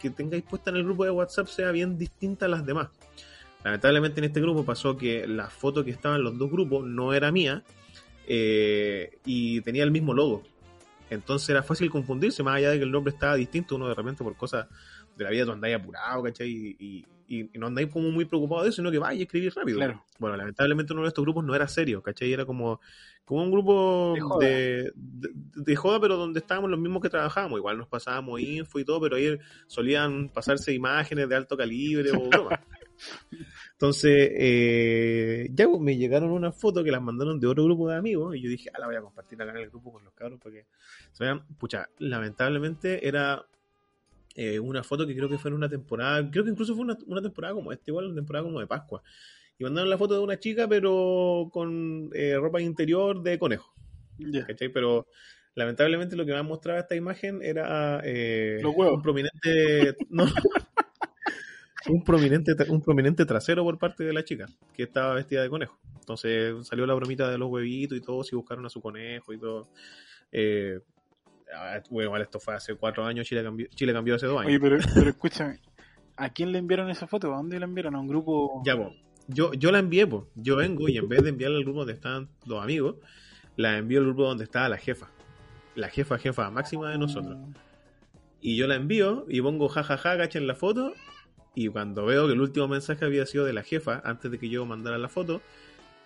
[0.02, 2.90] que tengáis puesta en el grupo de WhatsApp sea bien distinta a las demás.
[3.64, 7.14] Lamentablemente en este grupo pasó que la foto que estaba en los dos grupos no
[7.14, 7.64] era mía
[8.28, 10.44] eh, y tenía el mismo logo.
[11.10, 14.24] Entonces era fácil confundirse, más allá de que el nombre estaba distinto, uno de repente
[14.24, 14.68] por cosas
[15.16, 16.50] de la vida tú andáis apurado, ¿cachai?
[16.50, 19.54] Y, y- y no andáis como muy preocupado de eso, sino que vais a escribir
[19.56, 19.78] rápido.
[19.78, 20.04] Claro.
[20.20, 22.34] Bueno, lamentablemente uno de estos grupos no era serio, ¿cachai?
[22.34, 22.82] Era como,
[23.24, 24.46] como un grupo De joda.
[24.48, 27.58] de, de, de joda, pero donde estábamos los mismos que trabajábamos.
[27.58, 32.20] Igual nos pasábamos info y todo, pero ahí solían pasarse imágenes de alto calibre o
[32.30, 32.60] broma.
[33.74, 37.98] Entonces, eh, ya pues, me llegaron unas fotos que las mandaron de otro grupo de
[37.98, 40.14] amigos y yo dije, ah, la voy a compartir acá en el grupo con los
[40.14, 40.66] cabros para que
[41.12, 41.46] se vean.
[41.58, 43.46] Pucha, lamentablemente era
[44.36, 46.98] eh, una foto que creo que fue en una temporada, creo que incluso fue una,
[47.08, 49.02] una temporada como esta, igual una temporada como de Pascua.
[49.58, 53.74] Y mandaron la foto de una chica, pero con eh, ropa interior de conejo.
[54.48, 54.70] ¿cachai?
[54.70, 55.08] Pero
[55.56, 58.96] lamentablemente lo que me mostraba esta imagen era eh, Los huevos.
[58.96, 59.98] un prominente...
[60.10, 60.26] no,
[61.90, 65.80] un prominente un prominente trasero por parte de la chica que estaba vestida de conejo
[66.00, 69.40] entonces salió la bromita de los huevitos y todo si buscaron a su conejo y
[69.40, 69.70] todo
[70.32, 70.80] eh,
[71.56, 74.60] ah, bueno, esto fue hace cuatro años Chile cambió, Chile cambió hace dos años Oye,
[74.60, 75.60] pero, pero escúchame,
[76.22, 77.34] ¿a quién le enviaron esa foto?
[77.34, 77.96] ¿A dónde la enviaron?
[77.96, 78.62] ¿A un grupo?
[78.66, 78.94] Ya, po.
[79.28, 80.28] Yo, yo la envié, po.
[80.36, 82.98] Yo vengo y en vez de enviarla al grupo donde estaban los amigos,
[83.56, 85.10] la envío al grupo donde estaba la jefa.
[85.76, 87.38] La jefa, jefa máxima de nosotros.
[88.40, 90.94] Y yo la envío y pongo jajaja, cacha en la foto.
[91.54, 94.50] Y cuando veo que el último mensaje había sido de la jefa, antes de que
[94.50, 95.42] yo mandara la foto,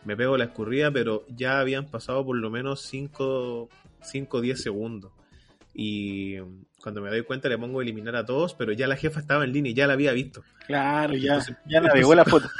[0.04, 3.70] me pego la escurrida, pero ya habían pasado por lo menos 5
[4.30, 5.12] o 10 segundos.
[5.74, 6.38] Y
[6.82, 9.52] cuando me doy cuenta le pongo eliminar a todos, pero ya la jefa estaba en
[9.52, 10.44] línea y ya la había visto.
[10.68, 12.48] Claro, ya, Entonces- ya navegó la foto.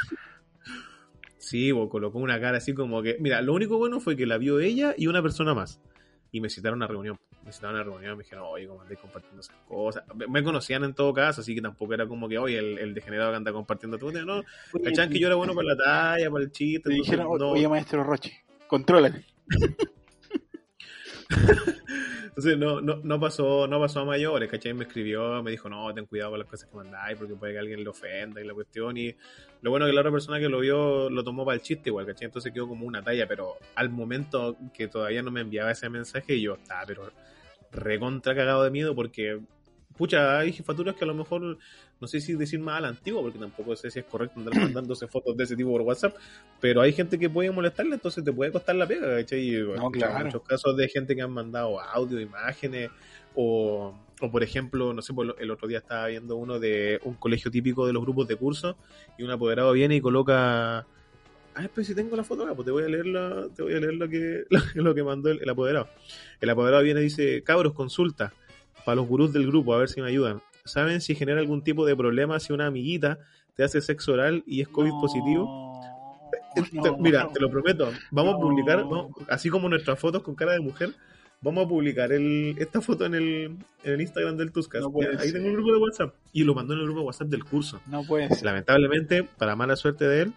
[1.38, 3.18] Sí, bo, colocó una cara así como que.
[3.20, 5.80] Mira, lo único bueno fue que la vio ella y una persona más.
[6.32, 7.18] Y me citaron a reunión.
[7.46, 10.02] Me citaron a una reunión me dijeron, oye, ¿cómo andáis compartiendo esas cosas?
[10.14, 12.92] Me- Me conocían en todo caso, así que tampoco era como que, oye, el, el
[12.92, 14.42] degenerado que anda compartiendo tu No,
[14.82, 16.88] cachaban que yo era bueno para la talla, para el chiste.
[16.90, 18.44] Te entonces, dijeron, no, oye, maestro Roche.
[18.66, 19.24] Contrólate.
[22.26, 24.74] Entonces no, no, no pasó, no pasó a mayores, ¿cachai?
[24.74, 27.58] Me escribió, me dijo, no, ten cuidado con las cosas que mandáis, porque puede que
[27.58, 28.94] alguien le ofenda y la cuestión.
[28.98, 29.14] Y
[29.62, 31.88] lo bueno es que la otra persona que lo vio lo tomó para el chiste
[31.88, 32.26] igual, ¿cachai?
[32.26, 36.38] Entonces quedó como una talla, pero al momento que todavía no me enviaba ese mensaje,
[36.38, 37.10] yo estaba, pero
[37.72, 39.40] recontra cagado de miedo porque
[39.96, 41.58] pucha, hay jefaturas que a lo mejor,
[42.00, 44.54] no sé si decir más a la antigua, porque tampoco sé si es correcto andar
[44.60, 46.14] mandándose fotos de ese tipo por WhatsApp,
[46.60, 49.40] pero hay gente que puede molestarle, entonces te puede costar la pega, ¿cachai?
[49.40, 50.26] Y, No, claro.
[50.26, 52.90] muchos casos de gente que han mandado audio, imágenes,
[53.34, 57.14] o, o por ejemplo, no sé, pues, el otro día estaba viendo uno de un
[57.14, 58.76] colegio típico de los grupos de curso,
[59.18, 60.86] y un apoderado viene y coloca...
[61.58, 63.72] Ah, pues si tengo la foto acá, pues te voy a leer, la, te voy
[63.74, 65.88] a leer lo que, lo que mandó el, el apoderado.
[66.40, 68.32] El apoderado viene y dice, cabros, consulta
[68.84, 70.42] para los gurús del grupo, a ver si me ayudan.
[70.64, 73.18] ¿Saben si genera algún tipo de problema si una amiguita
[73.54, 75.80] te hace sexo oral y es COVID No, positivo?
[76.72, 77.30] no, Mira, no.
[77.30, 80.90] te lo prometo, vamos a publicar, vamos- así como nuestras fotos con cara de mujer,
[81.40, 84.82] vamos a publicar el, esta foto en el, en el Instagram del Tuscas.
[84.82, 85.34] No Ahí ser.
[85.34, 87.80] tengo un grupo de WhatsApp y lo mandó en el grupo de WhatsApp del curso.
[87.86, 88.44] No puede ser.
[88.44, 90.32] Lamentablemente, para mala suerte de él,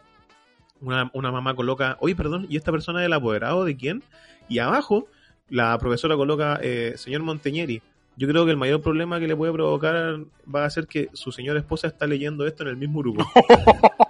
[0.82, 4.04] una, una mamá coloca, oye, perdón, ¿y esta persona es el apoderado de quién?
[4.48, 5.08] Y abajo,
[5.50, 7.82] la profesora coloca, eh, señor Monteñeri,
[8.18, 10.20] yo creo que el mayor problema que le puede provocar
[10.54, 13.26] va a ser que su señora esposa está leyendo esto en el mismo grupo.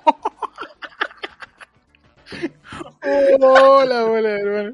[3.42, 4.74] Hola, hola, hermano.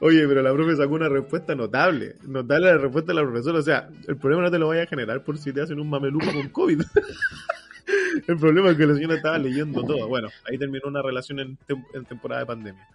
[0.00, 2.16] Oye, pero la profe sacó una respuesta notable.
[2.26, 3.58] Notable la respuesta de la profesora.
[3.58, 5.88] O sea, el problema no te lo vaya a generar por si te hacen un
[5.88, 6.82] mameluco con COVID.
[8.26, 10.08] el problema es que la señora estaba leyendo todo.
[10.08, 12.88] Bueno, ahí terminó una relación en, tem- en temporada de pandemia.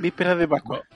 [0.00, 0.82] Vísperas de Pascua.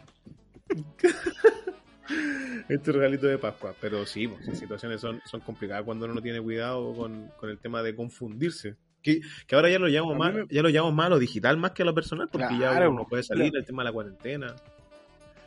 [2.69, 3.75] Este regalito de Pascua.
[3.81, 7.49] Pero sí, pues, las situaciones son, son complicadas cuando uno no tiene cuidado con, con
[7.51, 8.75] el tema de confundirse.
[9.07, 11.19] Que, que ahora ya lo llamamos A más, me- ya lo llamamos más a lo
[11.21, 13.59] digital más que a lo personal, porque ya Claro, uno puede salir, claro.
[13.61, 14.57] el tema de la cuarentena.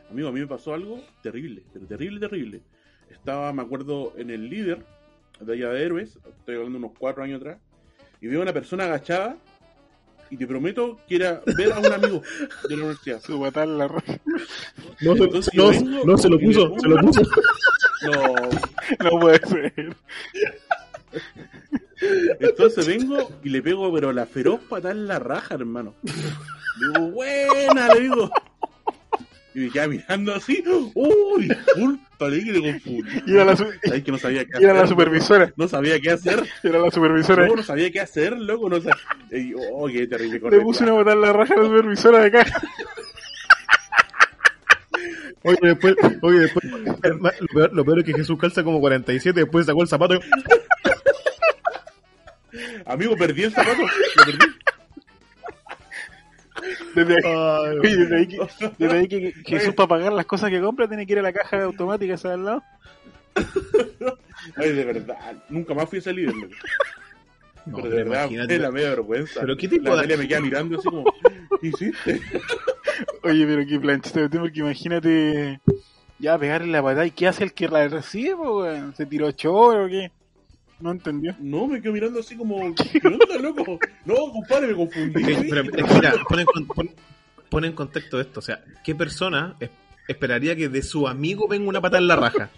[0.09, 2.61] Amigo, a mí me pasó algo terrible, pero terrible, terrible.
[3.11, 4.85] Estaba, me acuerdo, en el líder
[5.41, 7.57] de allá de Héroes, estoy hablando unos cuatro años atrás,
[8.21, 9.35] y veo a una persona agachada,
[10.31, 12.21] y te prometo que era ver a un amigo
[12.69, 13.19] de la universidad.
[13.21, 14.19] Su guatal la roja.
[15.01, 17.21] No, Entonces no, vengo no, se lo puso, se lo puso.
[18.03, 19.95] No, No puede ser.
[22.39, 25.95] Entonces vengo y le pego, pero la feroz patada en la raja, hermano.
[26.03, 26.11] Le
[26.93, 28.31] digo, buena, le digo.
[29.55, 33.09] Y me queda mirando así, uy, disculpa, le dije confundí.
[33.25, 34.89] Y era la, su- Sabes que no sabía qué era la hacer.
[34.89, 35.53] supervisora.
[35.55, 36.43] No sabía qué hacer.
[36.63, 37.47] Era la supervisora.
[37.47, 38.69] No, no sabía qué hacer, loco.
[38.69, 38.95] No sabía.
[39.31, 40.39] Y, oh, qué terrible.
[40.51, 42.61] Le puse una botada en la raja a la supervisora de caja.
[45.43, 49.65] Oye, después, oye, después, lo peor, lo peor es que Jesús calza como 47, después
[49.65, 50.19] sacó el zapato y...
[52.85, 53.81] Amigo, perdí el zapato.
[53.81, 54.45] Lo perdí.
[56.95, 58.39] Desde oye, desde ahí que,
[58.77, 61.23] desde ahí que, que Jesús para pagar las cosas que compra tiene que ir a
[61.23, 62.63] la caja automática esa al lado.
[64.55, 65.17] Ay, de verdad.
[65.49, 66.47] Nunca más fui a loco.
[67.65, 68.57] no, pero de verdad, imagínate.
[68.57, 69.41] me da media vergüenza.
[69.41, 71.03] Pero qué tipo La de- me queda mirando así como,
[71.61, 72.21] ¿qué hiciste?
[73.23, 75.59] Oye, pero qué planchita de porque imagínate
[76.17, 78.95] ya pegarle la patada y qué hace el que la recibe, po, weón?
[78.95, 80.11] ¿Se tiró choro o qué?
[80.79, 81.35] No entendió.
[81.39, 83.79] No, me quedo mirando así como, ¿qué onda, loco?
[84.05, 85.23] No, compadre, me confundí.
[85.23, 86.91] Que- pero mira, pon en, pon-
[87.49, 88.39] pon en contexto esto.
[88.39, 89.69] O sea, ¿qué persona es-
[90.07, 92.49] esperaría que de su amigo venga una patada en la raja?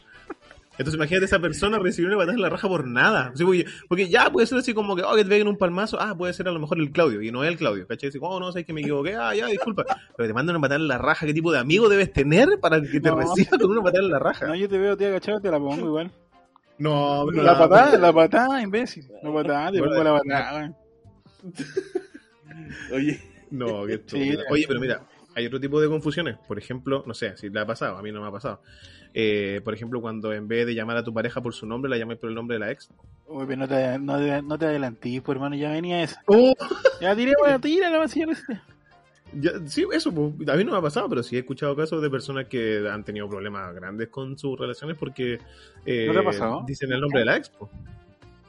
[0.78, 3.32] Entonces imagínate esa persona recibir una patada en la raja por nada.
[3.36, 5.98] Sí, porque, porque ya puede ser así como que, oh, que te peguen un palmazo.
[6.00, 7.22] Ah, puede ser a lo mejor el Claudio.
[7.22, 7.86] Y no es el Claudio.
[7.88, 8.10] ¿Cachai?
[8.10, 9.16] Dice, oh, no, sé que me equivoqué.
[9.16, 9.84] Ah, ya, disculpa.
[10.16, 11.26] Pero te mandan una patada en la raja.
[11.26, 13.16] ¿Qué tipo de amigo debes tener para que te No.
[13.18, 14.48] reciba con una patada en la raja?
[14.48, 16.12] No, yo te veo, te agachado, te la pongo igual.
[16.82, 19.08] No, pero La patada, la patada, imbécil.
[19.22, 20.74] La patada, te Bueno, pongo la patada.
[22.94, 24.36] Oye, No, qué Sí.
[24.50, 25.04] Oye, pero mira,
[25.36, 26.38] hay otro tipo de confusiones.
[26.48, 28.62] Por ejemplo, no sé si le ha pasado, a mí no me ha pasado.
[29.14, 31.98] Eh, por ejemplo, cuando en vez de llamar a tu pareja por su nombre, la
[31.98, 32.90] llamáis por el nombre de la ex.
[33.28, 36.24] Uy, pero no te, no no te adelantís, pues hermano, ya venía esa.
[36.26, 36.54] Oh,
[37.00, 38.64] Ya tiré, weón, tira la vacía receta.
[39.40, 42.02] Ya, sí, eso, pues, a mí no me ha pasado, pero sí he escuchado casos
[42.02, 45.40] de personas que han tenido problemas grandes con sus relaciones porque
[45.86, 46.64] eh, ¿No te ha pasado?
[46.68, 47.50] dicen el nombre de la ex.
[47.50, 47.70] po.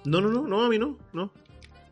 [0.04, 1.32] No, no, no, no, a mí no, no.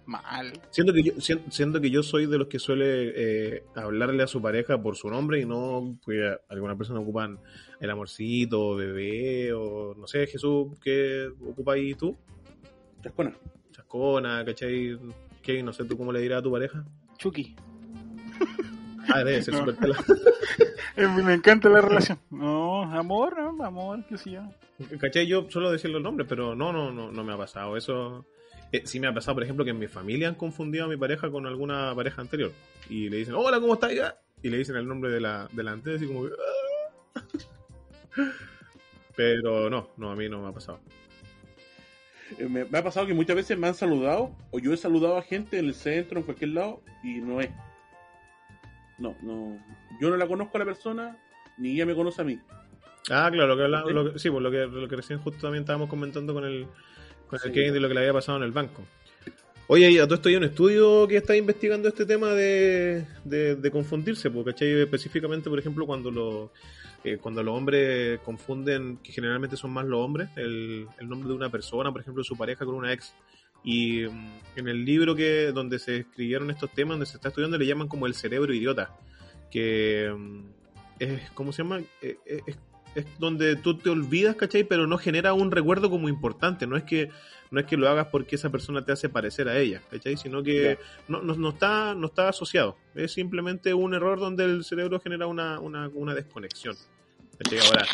[0.06, 0.52] Mal.
[0.70, 4.26] Siento que yo, sien- siento que yo soy de los que suele eh, hablarle a
[4.26, 7.38] su pareja por su nombre y no, pues algunas personas ocupan
[7.78, 12.16] el amorcito, bebé, o no sé, Jesús, ¿qué ocupáis tú?
[13.02, 13.32] chascona.
[13.70, 14.98] Chascona, ¿cachai?
[15.42, 15.62] ¿Qué?
[15.62, 16.84] No sé, ¿tú cómo le dirás a tu pareja?
[17.16, 17.54] Chucky.
[19.12, 19.60] Ah, debe ser No.
[19.60, 20.04] súper pelado.
[20.96, 22.18] Eh, Me encanta la relación.
[22.30, 24.42] No, amor, no, amor, qué sé yo.
[24.98, 25.26] ¿Cachai?
[25.26, 27.76] Yo suelo decir los nombres, pero no, no, no, no me ha pasado.
[27.76, 28.26] Eso
[28.72, 30.96] eh, sí me ha pasado, por ejemplo, que en mi familia han confundido a mi
[30.96, 32.52] pareja con alguna pareja anterior.
[32.88, 33.94] Y le dicen, hola, ¿cómo estás?
[33.94, 34.16] Ya?
[34.42, 36.30] Y le dicen el nombre de la, de la anterior, así como que,
[37.14, 37.22] "Ah".
[39.16, 40.80] Pero no, no, a mí no me ha pasado.
[42.38, 45.16] Eh, Me, me ha pasado que muchas veces me han saludado, o yo he saludado
[45.18, 47.50] a gente en el centro, en cualquier lado, y no es.
[49.00, 49.58] No, no.
[50.00, 51.16] Yo no la conozco a la persona,
[51.58, 52.38] ni ella me conoce a mí.
[53.10, 53.94] Ah, claro, lo que hablamos, ¿Sí?
[53.94, 56.66] lo que- sí, pues lo que, lo que recién justo también estábamos comentando con el,
[57.28, 57.52] con el.
[57.52, 58.82] Kevin de lo que le había pasado en el banco.
[59.68, 63.70] Oye, a todo esto hay un estudio que está investigando este tema de, de, de
[63.70, 64.80] confundirse, porque ¿cachai?
[64.80, 66.50] específicamente, por ejemplo, cuando los
[67.04, 71.34] eh, cuando los hombres confunden, que generalmente son más los hombres, el, el nombre de
[71.34, 73.14] una persona, por ejemplo, su pareja con una ex.
[73.64, 77.58] Y mm, en el libro que donde se escribieron estos temas, donde se está estudiando,
[77.58, 78.96] le llaman como el cerebro idiota,
[79.50, 80.40] que mm,
[80.98, 81.80] es, ¿cómo se llama?
[82.02, 82.58] Eh, eh, es,
[82.94, 84.64] es donde tú te olvidas, ¿cachai?
[84.64, 87.10] Pero no genera un recuerdo como importante, no es que
[87.50, 90.16] no es que lo hagas porque esa persona te hace parecer a ella, ¿cachai?
[90.16, 92.76] Sino que no, no, no está, no está asociado.
[92.94, 96.76] Es simplemente un error donde el cerebro genera una, una, una desconexión.
[97.38, 97.58] ¿cachai?
[97.66, 97.86] Ahora,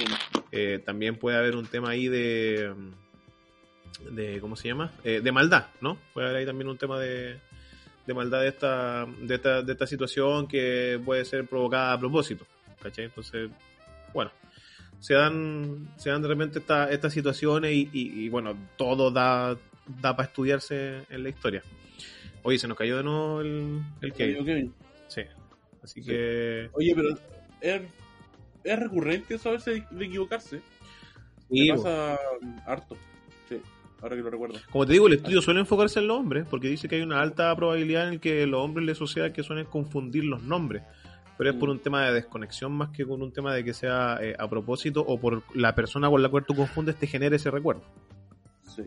[0.52, 2.74] eh, también puede haber un tema ahí de,
[4.10, 4.92] de ¿cómo se llama?
[5.04, 5.98] Eh, de maldad, ¿no?
[6.12, 7.38] Puede haber ahí también un tema de,
[8.06, 12.46] de maldad de esta, de, esta, de esta situación que puede ser provocada a propósito,
[12.82, 13.06] ¿cachai?
[13.06, 13.50] Entonces,
[14.12, 14.30] bueno,
[15.00, 19.56] se dan, se dan de repente esta- estas situaciones y, y- y, bueno, todo da,
[20.00, 21.62] da para estudiarse en la historia.
[22.42, 24.44] Oye, se nos cayó de nuevo el, el Kevin.
[24.44, 24.74] Kevin.
[25.08, 25.22] Sí.
[25.82, 26.08] Así Sí.
[26.08, 26.70] que...
[26.72, 27.08] Oye, pero
[27.60, 27.82] es,
[28.64, 30.60] es recurrente eso a veces de equivocarse.
[31.50, 32.18] Sí, Me pasa
[32.66, 32.96] harto.
[33.48, 33.60] Sí,
[34.06, 34.58] ahora que lo recuerdo.
[34.70, 37.20] Como te digo, el estudio suele enfocarse en los hombres, porque dice que hay una
[37.20, 40.82] alta probabilidad en el que los hombres les suceda que suelen confundir los nombres.
[41.38, 41.72] Pero es por Mm.
[41.72, 45.02] un tema de desconexión más que con un tema de que sea eh, a propósito
[45.06, 47.82] o por la persona con la cual tú confundes te genere ese recuerdo.
[48.62, 48.82] Sí.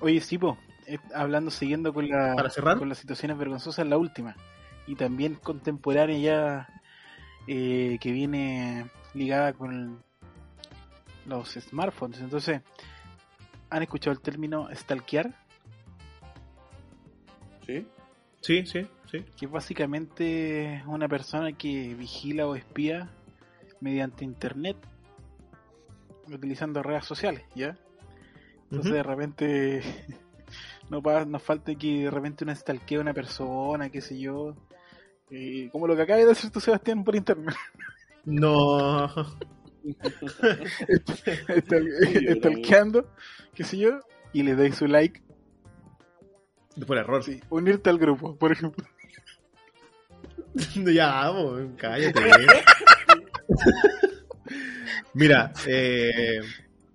[0.00, 0.56] Oye, sí, po,
[0.86, 2.78] eh, hablando, siguiendo con, la, Para cerrar.
[2.78, 4.36] con las situaciones vergonzosas, la última.
[4.86, 6.68] Y también contemporánea ya,
[7.48, 10.02] eh, que viene ligada con
[11.26, 12.20] los smartphones.
[12.20, 12.60] Entonces,
[13.70, 15.34] ¿han escuchado el término stalkear?
[17.66, 17.86] Sí.
[18.40, 19.24] Sí, sí, sí.
[19.36, 23.10] Que es básicamente una persona que vigila o espía
[23.80, 24.76] mediante internet,
[26.32, 27.76] utilizando redes sociales, ¿ya?
[28.70, 29.82] Entonces de repente
[30.90, 34.54] no nos falta que de repente una stalkee a una persona, qué sé yo.
[35.30, 37.54] eh, como lo que acaba de decir tú Sebastián por internet.
[38.24, 39.08] No.
[41.64, 43.10] Stal- Stalkeando,
[43.54, 44.00] qué sé yo,
[44.32, 45.22] y le dais su like.
[46.86, 47.22] Por error.
[47.24, 48.84] Sí, unirte al grupo, por ejemplo.
[50.92, 52.20] ya, bo, cállate.
[55.14, 56.40] Mira, eh,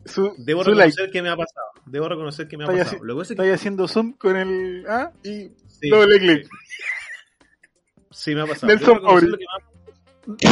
[0.06, 0.90] Su, debo su like.
[0.92, 1.66] reconocer que me ha pasado.
[1.86, 2.84] Debo reconocer que me ha pasado.
[2.84, 6.48] así- Lo que haciendo zoom con el A y sí, doble clic.
[8.12, 8.68] sí me ha pasado.
[8.72, 10.48] Nelson me ha-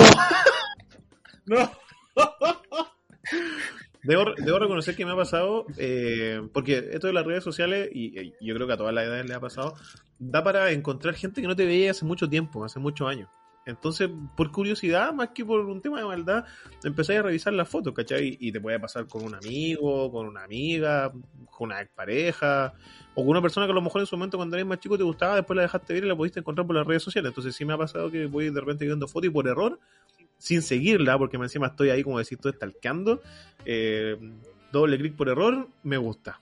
[1.45, 1.71] No.
[4.03, 8.34] Debo, reconocer que me ha pasado, eh, porque esto de las redes sociales, y, y
[8.39, 9.75] yo creo que a todas las edades le ha pasado,
[10.17, 13.29] da para encontrar gente que no te veía hace mucho tiempo, hace muchos años.
[13.69, 16.45] Entonces, por curiosidad, más que por un tema de maldad,
[16.84, 18.38] empezáis a revisar las fotos, ¿cachai?
[18.39, 21.12] Y te puede pasar con un amigo, con una amiga,
[21.51, 22.73] con una pareja,
[23.13, 24.97] o con una persona que a lo mejor en su momento cuando eres más chico
[24.97, 27.29] te gustaba, después la dejaste ver y la pudiste encontrar por las redes sociales.
[27.29, 29.79] Entonces sí me ha pasado que voy de repente viendo fotos y por error,
[30.39, 33.21] sin seguirla, porque me encima estoy ahí, como decís tú, stalkeando,
[33.65, 34.17] eh,
[34.71, 36.39] doble clic por error, me gusta.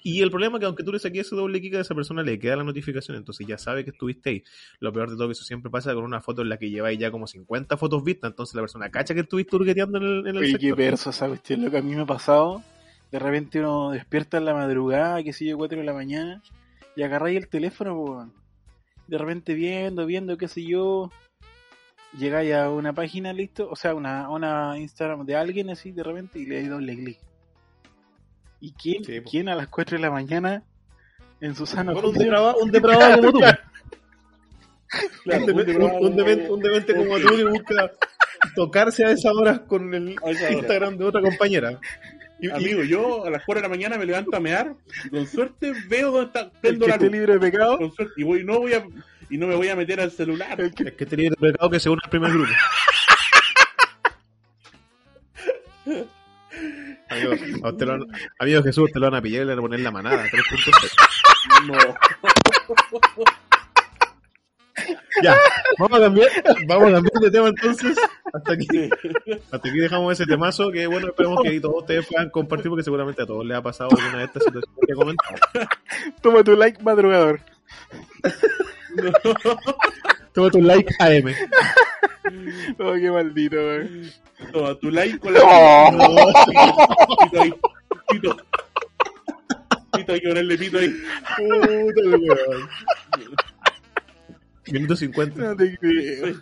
[0.00, 2.22] Y el problema es que aunque tú le saques ese doble clic a esa persona,
[2.22, 4.44] le queda la notificación, entonces ya sabe que estuviste ahí.
[4.78, 6.98] Lo peor de todo que eso siempre pasa con una foto en la que lleváis
[6.98, 10.36] ya como 50 fotos vistas, entonces la persona cacha que estuviste hurgueteando en el, en
[10.36, 12.62] el Oye, qué verso esa cuestión, lo que a mí me ha pasado.
[13.10, 16.42] De repente uno despierta en la madrugada, qué sé yo, 4 de la mañana,
[16.94, 18.30] y agarráis el teléfono, po,
[19.06, 21.10] de repente viendo, viendo, qué sé yo,
[22.16, 26.38] llegáis a una página, listo, o sea, una, una Instagram de alguien así, de repente,
[26.38, 27.18] y le dais doble clic.
[28.60, 30.62] ¿Y quién, Sí, quién a las 4 de la mañana,
[31.40, 33.40] en su sano Bueno, un depravado, un depravado como tú.
[35.24, 37.90] Claro, un, demente, un- un demente- un demente como tú que busca
[38.54, 40.16] tocarse a esas horas con el.
[40.50, 41.78] Instagram de otra compañera.
[42.40, 45.10] Y- y- Amigo, yo a las 4 de la mañana me levanto a mear y
[45.10, 47.14] con suerte veo dónde está el prendo que la esté luz.
[47.14, 48.84] libre de pecado, Con suerte, y voy, no voy a
[49.30, 50.60] y no me voy a meter al celular.
[50.60, 52.50] el que Es que te libre de pecado que se une al primer grupo.
[57.10, 57.32] Amigo,
[57.66, 58.06] a usted lo
[58.38, 60.24] amigo Jesús, te lo van a pillar y le van a poner la manada.
[60.26, 61.66] 3.0.
[61.66, 61.78] No.
[65.22, 65.36] Ya,
[65.78, 66.28] vamos a cambiar,
[66.66, 67.96] vamos a cambiar de tema entonces.
[68.32, 68.66] Hasta aquí,
[69.52, 73.22] hasta aquí dejamos ese temazo que bueno, esperemos que todos ustedes puedan compartir porque seguramente
[73.22, 75.40] a todos les ha pasado alguna de estas situaciones que comentamos.
[76.20, 77.40] Toma tu like, madrugador.
[80.32, 81.34] Toma tu like AM.
[82.78, 84.10] Oh, qué maldito, weón.
[84.52, 85.40] Toma tu like con la.
[85.42, 86.32] Oh.
[87.24, 87.54] Pito ahí.
[88.10, 88.36] Pito.
[89.92, 90.94] Pito, hay que ponerle pito ahí.
[91.36, 92.68] Puta, weón.
[94.70, 95.40] Minuto 50.
[95.40, 96.34] No te creo.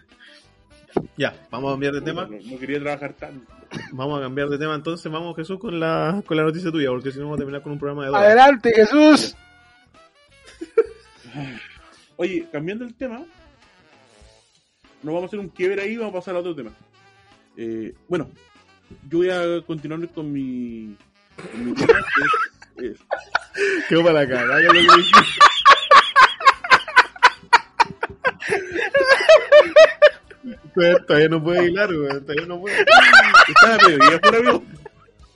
[1.16, 2.26] Ya, vamos a cambiar de tema.
[2.26, 3.52] No, no quería trabajar tanto.
[3.92, 5.10] Vamos a cambiar de tema entonces.
[5.10, 7.72] Vamos, Jesús, con la, con la noticia tuya, porque si no vamos a terminar con
[7.72, 8.18] un programa de dos.
[8.18, 9.36] Adelante, Jesús.
[12.16, 13.18] Oye, cambiando el tema,
[15.02, 16.70] nos vamos a hacer un quiebre ahí y vamos a pasar a otro tema.
[17.56, 18.30] Eh, bueno,
[19.08, 20.96] yo voy a continuar con mi,
[21.52, 21.98] con mi tema,
[22.78, 23.00] que es, es-
[23.88, 24.60] Quedó para la cara.
[24.62, 25.20] ya lo que dijiste.
[31.06, 32.20] Todavía- no puede hilar, weón.
[32.22, 32.76] Todavía no puede.
[33.48, 34.62] está la mediodía por amigo.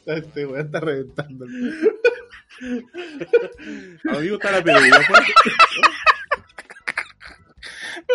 [0.07, 1.47] Este weón está reventando.
[4.11, 5.16] Amigo, está la mediodía por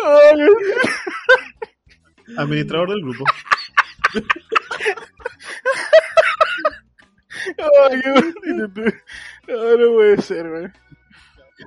[2.38, 3.24] Administrador del grupo.
[7.58, 8.94] ay, qué.
[9.48, 10.72] No, no puede ser.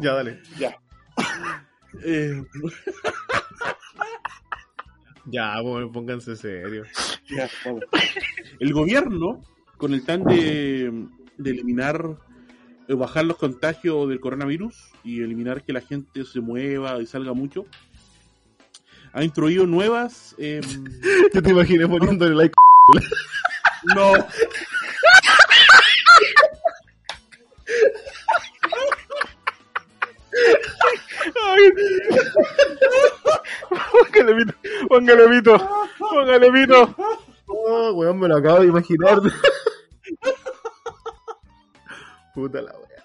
[0.02, 0.42] Ya, dale.
[0.58, 0.78] Ya.
[2.04, 2.44] Eh,
[5.26, 6.86] Ya, bueno, pónganse serio.
[7.30, 7.84] ya, vamos.
[8.60, 9.44] El gobierno,
[9.78, 10.92] con el tan de,
[11.38, 12.18] de eliminar,
[12.88, 17.34] eh, bajar los contagios del coronavirus y eliminar que la gente se mueva y salga
[17.34, 17.66] mucho,
[19.14, 20.36] ha introducido nuevas.
[20.38, 20.62] eh,
[21.34, 22.54] Yo te imaginé poniéndole like.
[23.96, 24.14] no.
[33.70, 34.54] Póngale pito,
[34.88, 35.58] póngale pito,
[35.98, 36.48] póngale.
[37.48, 39.20] Oh, weón, me lo acabo de imaginar.
[42.34, 43.04] Puta la wea.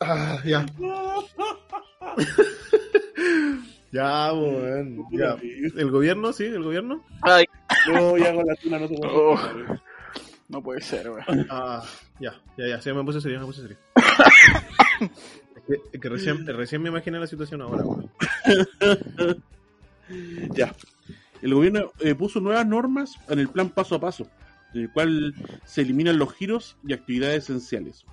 [0.00, 0.66] Ah, ya.
[3.94, 5.06] ya, weón.
[5.12, 5.36] Ya.
[5.76, 6.32] ¿El gobierno?
[6.32, 7.02] Sí, el gobierno.
[7.22, 7.44] Ay,
[7.92, 9.38] No, ya con la tuna no puedo Oh.
[10.48, 11.46] no puede ser, weón.
[11.48, 11.82] Ah,
[12.20, 12.80] ya, ya, ya.
[12.80, 13.76] Sí, me puse serio, me puse serio.
[15.00, 18.10] es que, es que recién, recién me imaginé la situación ahora, weón.
[20.54, 20.74] Ya.
[21.40, 24.28] El gobierno eh, puso nuevas normas en el plan paso a paso,
[24.74, 28.04] en el cual se eliminan los giros y actividades esenciales.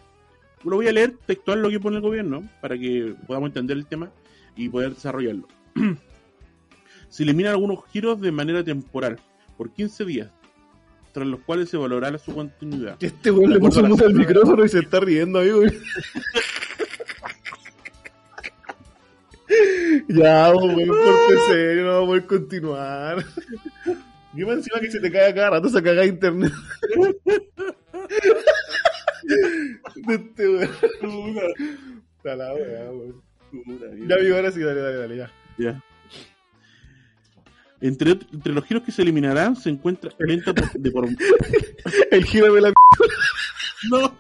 [0.64, 3.86] Lo voy a leer textual lo que pone el gobierno para que podamos entender el
[3.86, 4.10] tema
[4.56, 5.48] y poder desarrollarlo.
[7.10, 9.20] Se eliminan algunos giros de manera temporal,
[9.58, 10.30] por 15 días,
[11.12, 12.96] tras los cuales se valorará su continuidad.
[13.02, 15.64] Este weón le puso mucho al micrófono y se está riendo, amigo.
[20.08, 23.26] ya, weón, por serio, no vamos a poder continuar.
[24.34, 26.54] Y más encima que se te cae cada rato, se caga internet.
[29.96, 30.70] De este weón.
[32.18, 33.22] Está la weá, weón.
[34.08, 35.30] Ya, amigo, ahora sí, dale, dale, dale, ya.
[35.58, 35.82] Ya.
[37.82, 41.08] Entre, entre los giros que se eliminarán se encuentra venta de por
[42.12, 42.74] El giro de la
[43.90, 44.16] no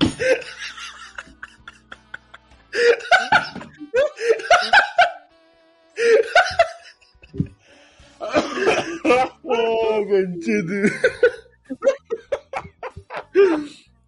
[9.44, 10.91] Oh, conchete.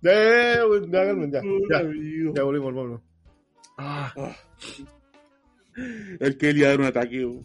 [0.02, 2.34] Ya, ya, ya, weón, ya, calma, ya, ya, amigo.
[2.36, 3.02] ya, volvimos, volvimos.
[3.02, 3.13] Ah,
[6.24, 7.26] El que le iba a dar un ataque.
[7.26, 7.44] weón.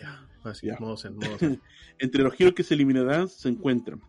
[0.00, 0.76] ya, así, Ya.
[0.78, 1.60] modo zen, modo zen.
[1.98, 4.00] Entre los giros que se eliminarán se encuentran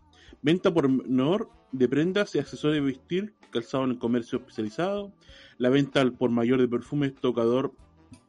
[0.42, 5.12] venta por menor de prendas y accesorios de vestir calzado en el comercio especializado,
[5.58, 7.72] la venta por mayor de perfumes, tocador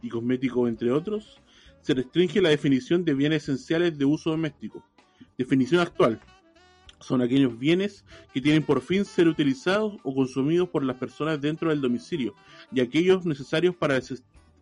[0.01, 1.39] y cosméticos, entre otros.
[1.81, 4.83] Se restringe la definición de bienes esenciales de uso doméstico.
[5.37, 6.19] Definición actual.
[6.99, 11.69] Son aquellos bienes que tienen por fin ser utilizados o consumidos por las personas dentro
[11.69, 12.33] del domicilio
[12.71, 13.99] y aquellos necesarios para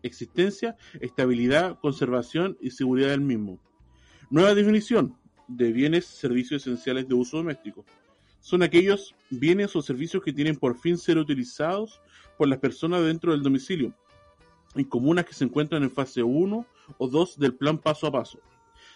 [0.05, 3.59] existencia, estabilidad, conservación y seguridad del mismo.
[4.29, 5.15] Nueva definición
[5.47, 7.85] de bienes, servicios esenciales de uso doméstico.
[8.39, 12.01] Son aquellos bienes o servicios que tienen por fin ser utilizados
[12.37, 13.93] por las personas dentro del domicilio,
[14.75, 16.65] en comunas que se encuentran en fase 1
[16.97, 18.39] o 2 del plan paso a paso,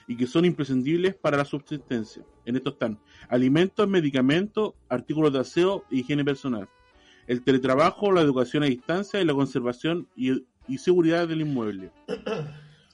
[0.08, 2.24] y que son imprescindibles para la subsistencia.
[2.46, 6.68] En esto están alimentos, medicamentos, artículos de aseo e higiene personal,
[7.28, 11.92] el teletrabajo, la educación a distancia y la conservación y, y seguridad del inmueble.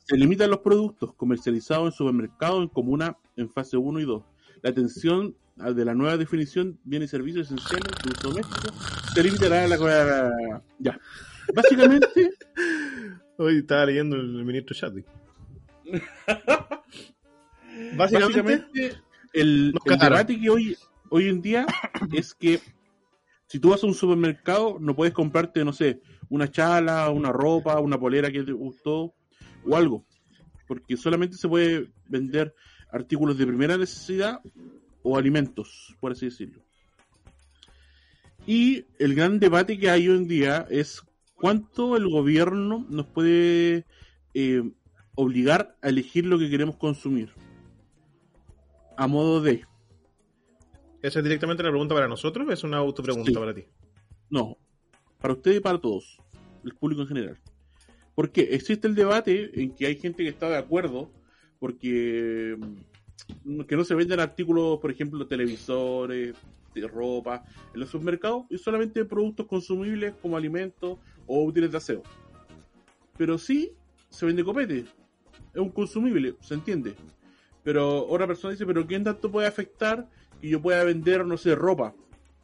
[0.03, 4.23] Se limitan los productos comercializados en supermercados en comuna en fase 1 y 2.
[4.61, 8.73] La atención de la nueva definición bienes y servicios esenciales de uso doméstico
[9.13, 10.31] se limitará a la...
[10.79, 10.99] Ya.
[11.53, 12.07] Básicamente,
[13.37, 15.05] Hoy estaba leyendo el ministro Chadwick.
[17.97, 18.93] Básicamente, Básicamente,
[19.33, 20.77] el, el debate que hoy,
[21.09, 21.65] hoy en día
[22.13, 22.61] es que
[23.47, 27.79] si tú vas a un supermercado, no puedes comprarte, no sé, una chala, una ropa,
[27.79, 29.13] una polera que te gustó
[29.67, 30.05] o algo.
[30.67, 32.53] Porque solamente se puede vender
[32.91, 34.41] artículos de primera necesidad
[35.03, 36.63] o alimentos, por así decirlo.
[38.47, 41.01] Y el gran debate que hay hoy en día es
[41.35, 43.85] cuánto el gobierno nos puede
[44.33, 44.63] eh,
[45.15, 47.31] obligar a elegir lo que queremos consumir.
[48.97, 49.65] A modo de,
[51.01, 53.35] ¿esa es directamente una pregunta para nosotros o es una autopregunta Sí.
[53.37, 53.65] para ti?
[54.29, 54.57] no,
[55.25, 56.19] para usted y para todos,
[56.63, 57.39] el público en general.
[58.13, 61.09] Porque existe el debate en que hay gente que está de acuerdo
[61.57, 62.55] porque
[63.43, 66.35] mm, que no se venden artículos, por ejemplo, televisores,
[66.75, 72.03] de ropa en los supermercados y solamente productos consumibles como alimentos o útiles de aseo.
[73.17, 73.71] Pero sí
[74.09, 74.85] se vende copete,
[75.55, 76.93] es un consumible, se entiende.
[77.63, 80.07] Pero otra persona dice, pero ¿quién tanto puede afectar
[80.39, 81.95] que yo pueda vender, no sé, ropa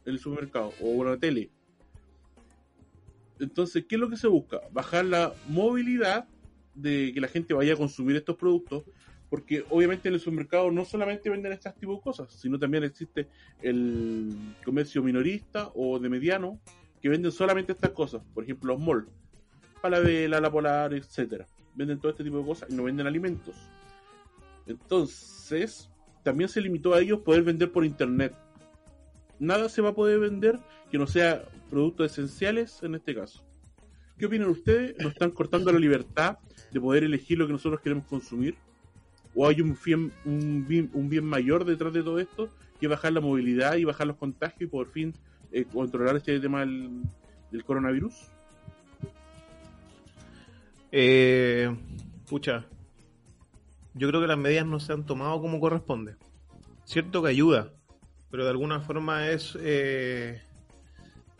[0.04, 1.48] en el supermercado o una tele?
[3.42, 4.60] Entonces, ¿qué es lo que se busca?
[4.70, 6.28] Bajar la movilidad
[6.74, 8.84] de que la gente vaya a consumir estos productos,
[9.28, 13.28] porque obviamente en el supermercado no solamente venden este tipo de cosas, sino también existe
[13.60, 14.30] el
[14.64, 16.60] comercio minorista o de mediano
[17.00, 19.08] que venden solamente estas cosas, por ejemplo los malls,
[19.80, 21.46] Falabella, La Polar, etcétera.
[21.74, 23.56] Venden todo este tipo de cosas y no venden alimentos.
[24.66, 25.90] Entonces,
[26.22, 28.32] también se limitó a ellos poder vender por internet.
[29.42, 33.44] Nada se va a poder vender que no sea productos esenciales en este caso.
[34.16, 34.94] ¿Qué opinan ustedes?
[35.00, 36.38] ¿Nos están cortando la libertad
[36.70, 38.54] de poder elegir lo que nosotros queremos consumir?
[39.34, 43.14] ¿O hay un bien, un bien, un bien mayor detrás de todo esto que bajar
[43.14, 45.12] la movilidad y bajar los contagios y por fin
[45.50, 47.02] eh, controlar este tema del,
[47.50, 48.14] del coronavirus?
[50.92, 51.76] Eh,
[52.28, 52.64] pucha,
[53.94, 56.14] yo creo que las medidas no se han tomado como corresponde.
[56.84, 57.72] Cierto que ayuda,
[58.32, 60.40] pero de alguna forma es, eh,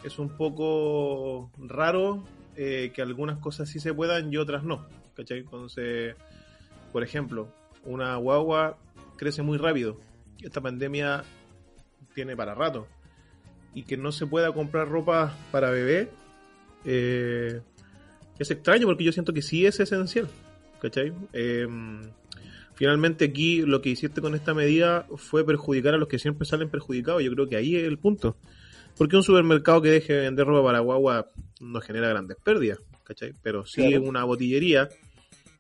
[0.05, 2.23] es un poco raro
[2.55, 4.87] eh, que algunas cosas sí se puedan y otras no.
[5.17, 5.39] ¿cachai?
[5.39, 6.15] Entonces,
[6.93, 7.49] por ejemplo,
[7.87, 8.77] una guagua
[9.17, 9.99] crece muy rápido.
[10.43, 11.25] Esta pandemia
[12.15, 12.87] tiene para rato.
[13.75, 16.11] Y que no se pueda comprar ropa para bebé
[16.85, 17.63] eh,
[18.39, 20.29] es extraño porque yo siento que sí es esencial.
[20.79, 21.15] ¿Cachai?
[21.33, 21.67] Eh,
[22.83, 26.69] finalmente aquí lo que hiciste con esta medida fue perjudicar a los que siempre salen
[26.69, 27.23] perjudicados.
[27.23, 28.37] Yo creo que ahí es el punto.
[28.99, 31.29] Porque un supermercado que deje de vender ropa para guagua
[31.61, 33.35] no genera grandes pérdidas, ¿cachai?
[33.41, 34.03] Pero sí Claro.
[34.03, 34.89] una botillería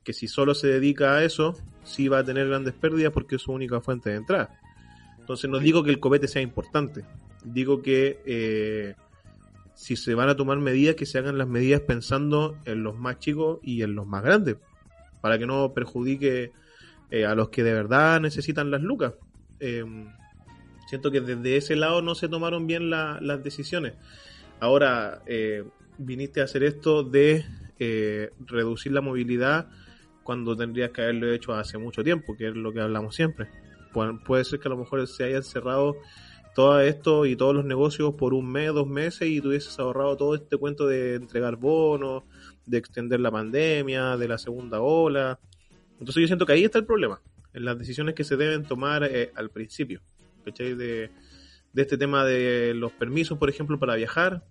[0.03, 3.43] que si solo se dedica a eso, sí va a tener grandes pérdidas porque es
[3.43, 4.59] su única fuente de entrada.
[5.21, 7.05] Entonces no digo que el copete sea importante,
[7.45, 8.95] digo que eh,
[9.77, 13.21] si se van a tomar medidas, que se hagan las medidas pensando en los más
[13.21, 14.57] chicos y en los más grandes,
[15.21, 16.51] para que no perjudique
[17.13, 19.13] eh, a los que de verdad necesitan las lucas.
[19.61, 19.85] Eh,
[20.89, 23.93] siento que desde ese lado no se tomaron bien la- las decisiones.
[24.61, 25.65] Ahora, eh,
[25.99, 27.45] viniste a hacer esto de
[27.79, 29.69] eh, reducir la movilidad
[30.23, 33.49] cuando tendrías que haberlo hecho hace mucho tiempo, que es lo que hablamos siempre.
[33.93, 35.97] Pu- puede ser que a lo mejor se hayan cerrado
[36.55, 40.35] todo esto y todos los negocios por un mes, dos meses y tuvieses ahorrado todo
[40.35, 42.23] este cuento de entregar bonos,
[42.67, 45.39] de extender la pandemia, de la segunda ola.
[46.03, 47.21] Entonces yo siento que ahí está el problema,
[47.55, 50.01] en las decisiones que se deben tomar eh, al principio.
[50.45, 50.75] ¿cachai?
[50.75, 51.11] De,
[51.73, 54.45] de este tema de los permisos, por ejemplo, para viajar.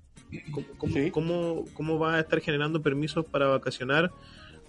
[0.52, 1.12] ¿Cómo, cómo, Sí.
[1.12, 4.12] cómo- cómo va a estar generando permisos para vacacionar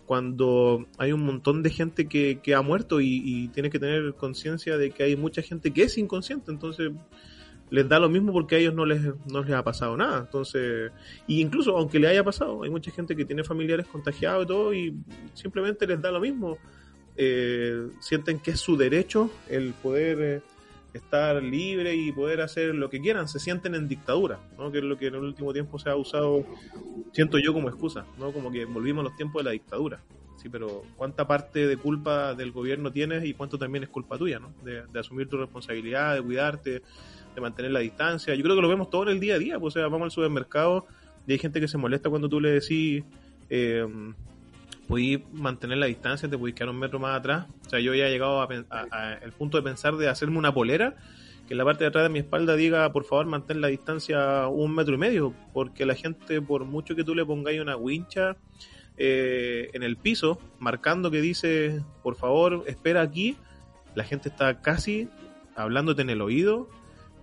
[0.07, 4.15] cuando hay un montón de gente que, que ha muerto y, y tiene que tener
[4.15, 6.51] conciencia de que hay mucha gente que es inconsciente?
[6.51, 6.91] Entonces
[7.73, 9.01] les da lo mismo porque a ellos no les,
[9.33, 10.19] no les ha pasado nada.
[10.21, 10.93] Entonces,
[11.27, 14.75] y incluso aunque le haya pasado, hay mucha gente que tiene familiares contagiados y todo
[14.75, 14.95] y
[15.33, 16.59] simplemente les da lo mismo.
[17.17, 20.43] Eh, sienten que es su derecho el poder eh,
[20.93, 24.71] estar libre y poder hacer lo que quieran, se sienten en dictadura, ¿no?
[24.71, 26.45] que es lo que en el último tiempo se ha usado,
[27.13, 28.33] siento yo como excusa, ¿no?
[28.33, 30.03] como que volvimos a los tiempos de la dictadura.
[30.37, 34.41] Sí, pero ¿cuánta parte de culpa del gobierno tienes y cuánto también es culpa tuya,
[34.41, 34.53] ¿no?
[34.65, 36.83] De, de asumir tu responsabilidad, de cuidarte,
[37.35, 38.35] de mantener la distancia.
[38.35, 40.07] Yo creo que lo vemos todo en el día a día, pues, o sea, vamos
[40.07, 40.87] al supermercado
[41.27, 43.05] y hay gente que se molesta cuando tú le decís,
[43.51, 43.87] eh,
[45.33, 47.47] mantener la distancia, te podís quedar un metro más atrás.
[47.67, 50.53] O sea, yo ya he llegado a, pen- a- punto de pensar de hacerme una
[50.53, 50.97] polera
[51.47, 54.47] que en la parte de atrás de mi espalda diga, por favor, mantén la distancia
[54.49, 58.37] un metro y medio, porque la gente, por mucho que tú le pongáis una wincha
[58.97, 63.37] eh, en el piso, marcando que dice, por favor, espera aquí,
[63.95, 65.09] la gente está casi
[65.57, 66.69] hablándote en el oído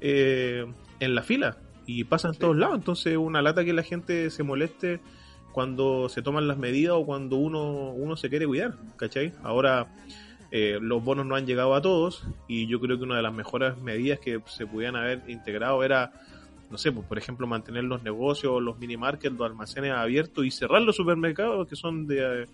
[0.02, 0.66] eh,
[1.00, 2.76] en la fila y pasa en todos lados.
[2.78, 5.00] Entonces, una lata que la gente se moleste
[5.52, 9.34] cuando se toman las medidas o cuando uno, uno se quiere cuidar, ¿cachai?
[9.44, 9.88] Ahora
[10.52, 13.34] eh, los bonos no han llegado a todos y yo creo que una de las
[13.34, 16.12] mejores medidas que se pudieran haber integrado era,
[16.70, 20.52] no sé, pues, por ejemplo, mantener los negocios, los mini markets, los almacenes abiertos y
[20.52, 22.46] cerrar los supermercados que son de eh,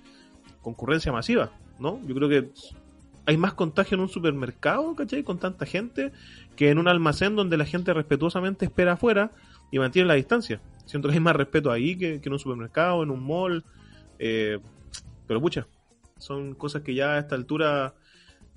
[0.62, 2.02] concurrencia masiva, ¿no?
[2.06, 2.50] Yo creo que
[3.26, 5.24] hay más contagio en un supermercado, ¿cachai?
[5.24, 6.12] Con tanta gente
[6.56, 9.32] que en un almacén donde la gente respetuosamente espera afuera
[9.72, 10.62] y mantiene la distancia.
[10.86, 13.64] Siento que hay más respeto ahí que, en un supermercado, en un mall.
[14.20, 14.60] Eh,
[15.28, 15.68] pero pucha,
[16.18, 17.96] son cosas que ya a esta altura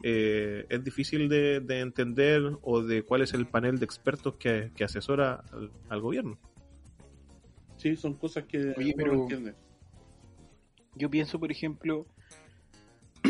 [0.02, 5.42] eh, es difícil de, entender o de cuál es el panel de expertos que, asesora
[5.88, 6.38] al, gobierno.
[7.76, 9.54] Sí, son cosas que Oye, pero no entiende.
[10.94, 12.06] Yo pienso, por ejemplo,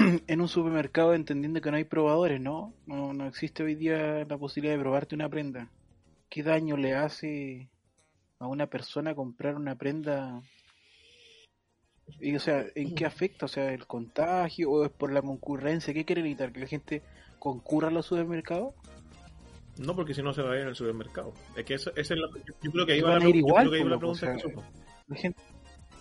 [0.27, 2.75] en un supermercado entendiendo que no hay probadores, ¿no?
[2.87, 3.13] ¿no?
[3.13, 5.71] No existe hoy día la posibilidad de probarte una prenda.
[6.29, 7.69] ¿Qué daño le hace
[8.39, 10.43] a una persona comprar una prenda?
[12.21, 13.47] Y, o sea, ¿en qué afecta?
[13.47, 15.95] O sea, ¿el contagio o es por la concurrencia?
[15.95, 16.53] ¿Qué quiere evitar?
[16.53, 17.03] ¿Que la gente
[17.39, 18.75] concurra a los supermercados?
[19.79, 21.33] No, porque si no se va a ir al supermercado.
[21.57, 22.29] Es que eso, es la,
[22.63, 24.37] yo creo que ahí va la, pregunta.
[25.07, 25.43] la, gente,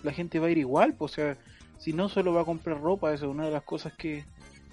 [0.02, 1.38] la gente va a ir igual, pues, o sea,
[1.78, 4.24] si no solo va a comprar ropa, eso es una de las cosas que,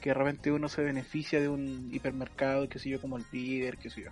[0.02, 3.90] que realmente uno se beneficia de un hipermercado, que sé yo, como el líder, que
[3.90, 4.12] sé yo.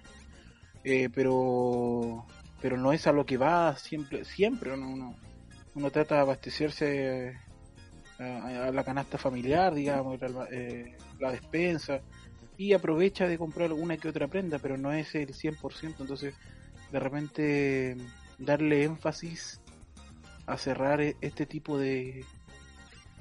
[0.84, 2.26] Eh, pero
[2.64, 5.18] pero no es a lo que va siempre, siempre uno,
[5.76, 7.38] uno, trata de abastecerse
[8.20, 12.00] a, la canasta familiar, digamos, la, eh, la, despensa,
[12.56, 16.36] y aprovecha de comprar una que otra prenda, pero no es el 100%, entonces
[16.90, 17.98] de repente
[18.38, 19.60] darle énfasis
[20.46, 22.24] a cerrar e, este tipo de,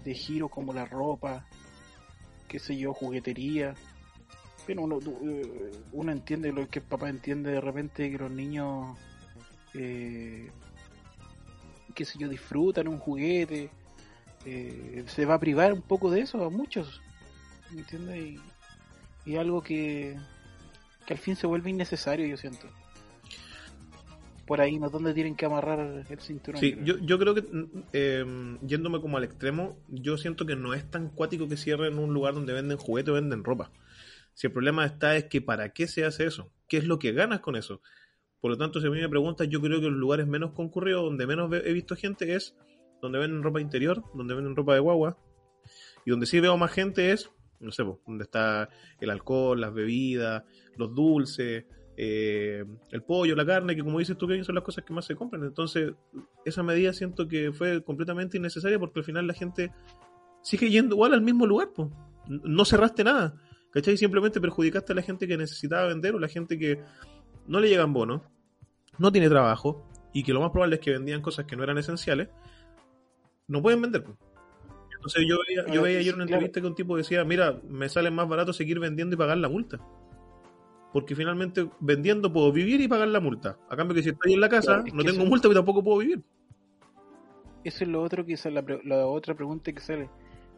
[0.05, 1.47] de giros como la ropa,
[2.49, 3.75] qué sé yo, juguetería.
[4.69, 8.97] Uno, eh, uno entiende lo que el papá entiende de repente que los niños,
[9.75, 10.51] eh,
[11.95, 13.71] qué sé yo, disfrutan un juguete.
[14.45, 17.01] Eh, se va a privar un poco de eso a muchos.
[17.71, 18.19] ¿Me entiendes?
[18.19, 20.17] Y, y algo que,
[21.07, 22.69] que al fin se vuelve innecesario, yo siento
[24.47, 24.91] por ahí, ¿no?
[24.91, 26.61] ¿Dónde tienen que amarrar el cinturón?
[26.61, 27.45] Sí, yo, yo creo que
[27.93, 28.25] eh,
[28.63, 32.35] yéndome como al extremo, yo siento que no es tan cuático que cierren un lugar
[32.35, 33.71] donde venden juguetes o venden ropa.
[34.35, 37.13] Si el problema está es que para qué se hace eso, qué es lo que
[37.13, 37.81] ganas con eso.
[38.41, 41.05] Por lo tanto, si a mí me preguntas, yo creo que los lugares menos concurridos,
[41.05, 42.57] donde menos he visto gente, es
[43.01, 45.19] donde venden ropa interior, donde venden ropa de guagua,
[46.05, 47.31] y donde sí veo más gente es,
[47.61, 48.69] no sé, donde está
[49.01, 50.43] el alcohol, las bebidas,
[50.77, 51.67] los dulces,
[51.97, 55.05] eh, el pollo, la carne, que como dices tú, que son las cosas que más
[55.05, 55.45] se compran.
[55.45, 55.93] Entonces,
[56.45, 59.73] esa medida siento que fue completamente innecesaria porque al final la gente
[60.43, 61.89] sigue yendo igual al mismo lugar, pues.
[62.29, 63.35] No cerraste nada,
[63.73, 63.97] ¿cachai?
[63.97, 66.81] Simplemente perjudicaste a la gente que necesitaba vender o la gente que
[67.47, 68.23] no le llegan bonos,
[68.99, 71.79] no tiene trabajo y que lo más probable es que vendían cosas que no eran
[71.79, 72.29] esenciales,
[73.49, 74.05] no pueden vender.
[74.95, 78.13] Entonces yo veía, yo veía ayer una entrevista que un tipo decía, mira, me sale
[78.13, 79.81] más barato seguir vendiendo y pagar la multa
[80.93, 83.59] porque finalmente vendiendo puedo vivir y pagar la multa.
[83.69, 86.23] A cambio que si estoy en la casa, no tengo multa y tampoco puedo vivir.
[87.65, 90.11] Eso es lo otro que sale, la, otra pregunta que sale.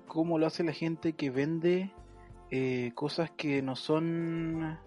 [0.07, 1.93] ¿Cómo lo hace la gente que vende
[2.51, 4.78] eh, cosas que no son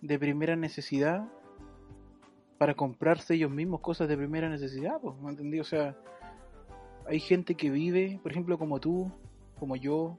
[0.00, 1.28] de primera necesidad
[2.58, 5.00] para comprarse ellos mismos cosas de primera necesidad?
[5.00, 5.60] Pues, ¿me entendí?
[5.60, 5.96] O sea,
[7.06, 9.12] hay gente que vive, por ejemplo, como tú,
[9.58, 10.18] como yo,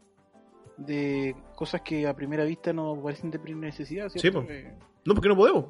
[0.78, 4.10] de cosas que a primera vista no parecen de primera necesidad.
[4.10, 5.66] Sí, no, porque no podemos.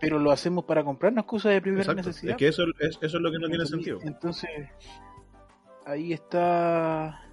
[0.00, 2.32] Pero lo hacemos para comprarnos cosas de primera necesidad.
[2.32, 3.98] Es que eso es, eso es lo que no tiene sentido.
[4.02, 4.50] Entonces,
[5.84, 7.24] ahí está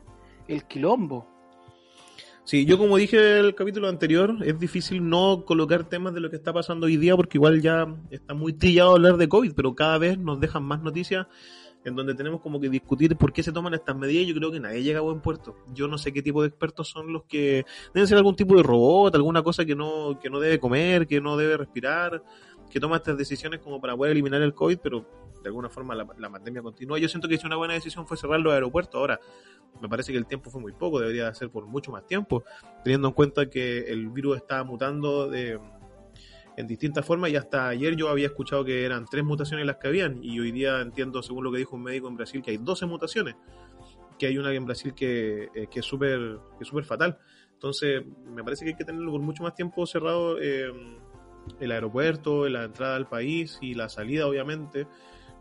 [0.48, 1.28] el quilombo.
[2.46, 6.30] Sí, yo como dije en el capítulo anterior, es difícil no colocar temas de lo
[6.30, 9.74] que está pasando hoy día porque igual ya está muy trillado hablar de COVID, pero
[9.74, 11.26] cada vez nos dejan más noticias
[11.86, 14.60] en donde tenemos como que discutir por qué se toman estas medidas yo creo que
[14.60, 15.56] nadie llega a buen puerto.
[15.74, 17.64] Yo no sé qué tipo de expertos son los que
[17.94, 21.22] deben ser algún tipo de robot, alguna cosa que no, que no debe comer, que
[21.22, 22.24] no debe respirar,
[22.70, 25.06] que toma estas decisiones como para poder eliminar el COVID, pero
[25.44, 26.98] de alguna forma la, pandemia continúa.
[26.98, 28.96] Yo siento que una buena decisión fue cerrar los aeropuertos.
[29.00, 29.20] Ahora,
[29.80, 32.44] me parece que el tiempo fue muy poco, debería ser por mucho más tiempo,
[32.84, 35.60] teniendo en cuenta que el virus está mutando de
[36.58, 39.88] en distintas formas y hasta ayer yo había escuchado que eran tres mutaciones las que
[39.88, 42.58] habían y hoy día entiendo, según lo que dijo un médico en Brasil, que hay
[42.58, 43.36] 12 mutaciones,
[44.18, 46.39] que hay una en Brasil que, eh, que es súper
[46.84, 47.18] fatal.
[47.53, 48.03] Entonces,
[48.34, 50.72] me parece que hay que tenerlo por mucho más tiempo cerrado eh,
[51.60, 54.88] el aeropuerto, la entrada al país y la salida, obviamente,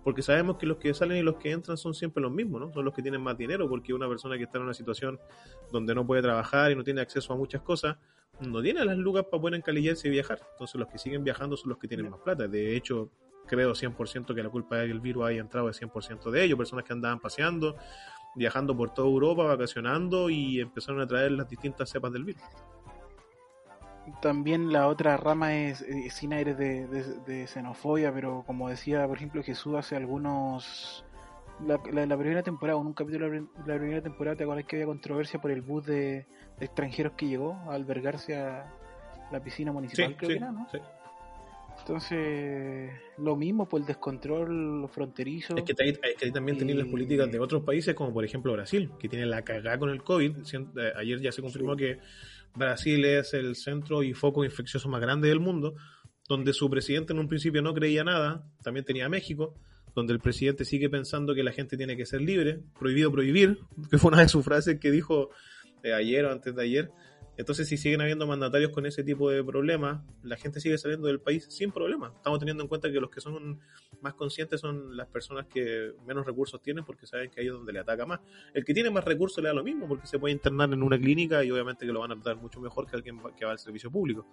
[0.03, 2.73] porque sabemos que los que salen y los que entran son siempre los mismos, ¿no?
[2.73, 5.19] Son los que tienen más dinero, porque una persona que está en una situación
[5.73, 7.97] donde no puede trabajar y no tiene acceso a muchas cosas,
[8.41, 10.41] no tiene las lucas para poder encalillarse y viajar.
[10.53, 12.47] Entonces los que siguen viajando son los que tienen más plata.
[12.49, 13.11] De hecho,
[13.47, 16.59] creo 100% que la culpa de que el virus haya entrado es 100% de ellos,
[16.59, 17.76] personas que andaban paseando,
[18.35, 22.43] viajando por toda Europa, vacacionando y empezaron a traer las distintas cepas del virus.
[24.20, 29.43] También la otra rama es, eh, sin aires de, xenofobia, pero como decía, por ejemplo,
[29.43, 31.05] Jesús hace algunos...
[31.64, 34.66] La, la- la primera temporada, en un capítulo de la la primera temporada, ¿te acuerdas
[34.66, 36.26] que había controversia por el bus de
[36.61, 38.73] extranjeros que llegó a albergarse a
[39.33, 40.17] la piscina Sí, municipal?
[40.17, 40.67] creo sí, que era, ¿no?
[40.71, 40.79] sí.
[41.81, 45.57] Entonces, lo mismo por el descontrol fronterizo.
[45.57, 48.13] Es que, ahí, es que ahí también tenéis las Y- políticas de otros países, como
[48.13, 50.37] por ejemplo Brasil, que tiene la cagada con el COVID.
[50.39, 51.99] Eh, Ayer ya se confirmó que
[52.55, 55.75] Brasil es el centro y foco infeccioso más grande del mundo,
[56.29, 58.47] donde su presidente en un principio no creía nada.
[58.63, 59.55] También tenía México,
[59.95, 63.59] donde el presidente sigue pensando que la gente tiene que ser libre, prohibido prohibir,
[63.91, 65.31] que fue una de sus frases que dijo
[65.85, 66.91] eh, ayer o antes de ayer.
[67.37, 71.20] Entonces, si siguen habiendo mandatarios con ese tipo de problemas, la gente sigue saliendo del
[71.20, 72.12] país sin problema.
[72.14, 73.61] Estamos teniendo en cuenta que los que son
[74.01, 77.72] más conscientes son las personas que menos recursos tienen porque saben que ahí es donde
[77.72, 78.20] le ataca más.
[78.53, 80.97] El que tiene más recursos le da lo mismo porque se puede internar en una
[80.97, 83.59] clínica y obviamente que lo van a tratar mucho mejor que alguien que va al
[83.59, 84.26] servicio público.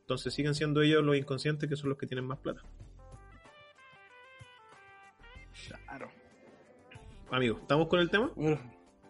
[0.00, 2.62] Entonces siguen siendo ellos los inconscientes que son los que tienen más plata.
[5.68, 6.10] Claro.
[7.30, 8.32] Amigos, ¿estamos con el tema?
[8.34, 8.60] Bueno,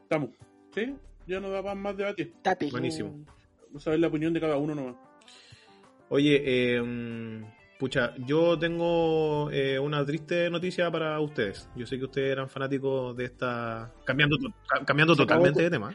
[0.02, 0.30] estamos.
[0.74, 0.94] ¿Sí?
[1.30, 2.32] Ya no da más debate.
[2.42, 2.68] Tate.
[2.72, 3.24] Buenísimo.
[3.68, 4.96] Vamos a ver la opinión de cada uno nomás.
[6.08, 7.44] Oye, eh,
[7.78, 11.68] pucha, yo tengo eh, una triste noticia para ustedes.
[11.76, 13.92] Yo sé que ustedes eran fanáticos de esta...
[14.04, 14.36] Cambiando,
[14.84, 15.94] cambiando Se totalmente tu- de tema.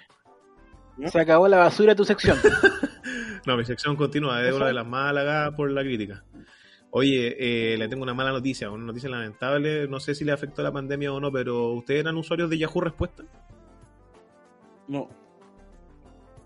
[1.07, 2.37] Se acabó la basura de tu sección.
[3.45, 4.57] No, mi sección continúa, es Eso.
[4.57, 6.23] una de las más halagadas por la crítica.
[6.89, 7.35] Oye,
[7.73, 9.87] eh, le tengo una mala noticia, una noticia lamentable.
[9.87, 12.81] No sé si le afectó la pandemia o no, pero ¿ustedes eran usuarios de Yahoo
[12.81, 13.23] Respuesta?
[14.87, 15.09] No.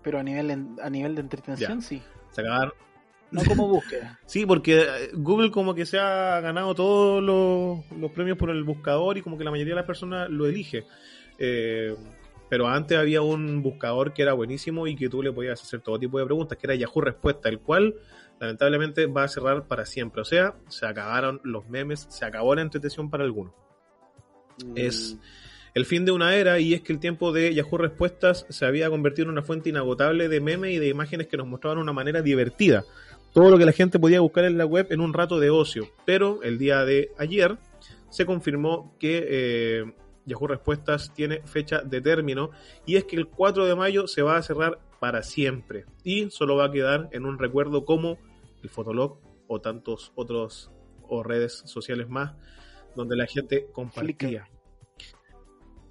[0.02, 1.86] Pero a nivel, en- a nivel de entretención, Ya.
[1.86, 2.02] sí.
[2.30, 2.72] Se acabaron.
[3.30, 4.18] No como búsqueda.
[4.26, 8.64] Sí, porque eh, Google como que se ha ganado todos los, los premios por el
[8.64, 10.84] buscador y como que la mayoría de las personas lo elige.
[11.38, 11.94] Eh,
[12.48, 15.98] pero antes había un buscador que era buenísimo y que tú le podías hacer todo
[16.00, 17.94] tipo de preguntas, que era Yahoo Respuesta, el cual
[18.40, 20.22] lamentablemente va a cerrar para siempre.
[20.22, 23.52] O sea, se acabaron los memes, se acabó la entretención para algunos.
[24.74, 25.16] Es
[25.74, 28.90] el fin de una era y es que el tiempo de Yahoo Respuestas se había
[28.90, 32.22] convertido en una fuente inagotable de memes y de imágenes que nos mostraban una manera
[32.22, 32.84] divertida.
[33.32, 35.88] Todo lo que la gente podía buscar en la web en un rato de ocio.
[36.04, 37.56] Pero el día de ayer
[38.08, 39.92] se confirmó que eh,
[40.26, 42.50] Yahoo Respuestas tiene fecha de término
[42.84, 46.56] y es que el 4 de mayo se va a cerrar para siempre y solo
[46.56, 48.18] va a quedar en un recuerdo como
[48.62, 50.70] el Fotolog o tantos otros
[51.08, 52.34] o redes sociales más
[52.94, 54.48] donde la gente compartía.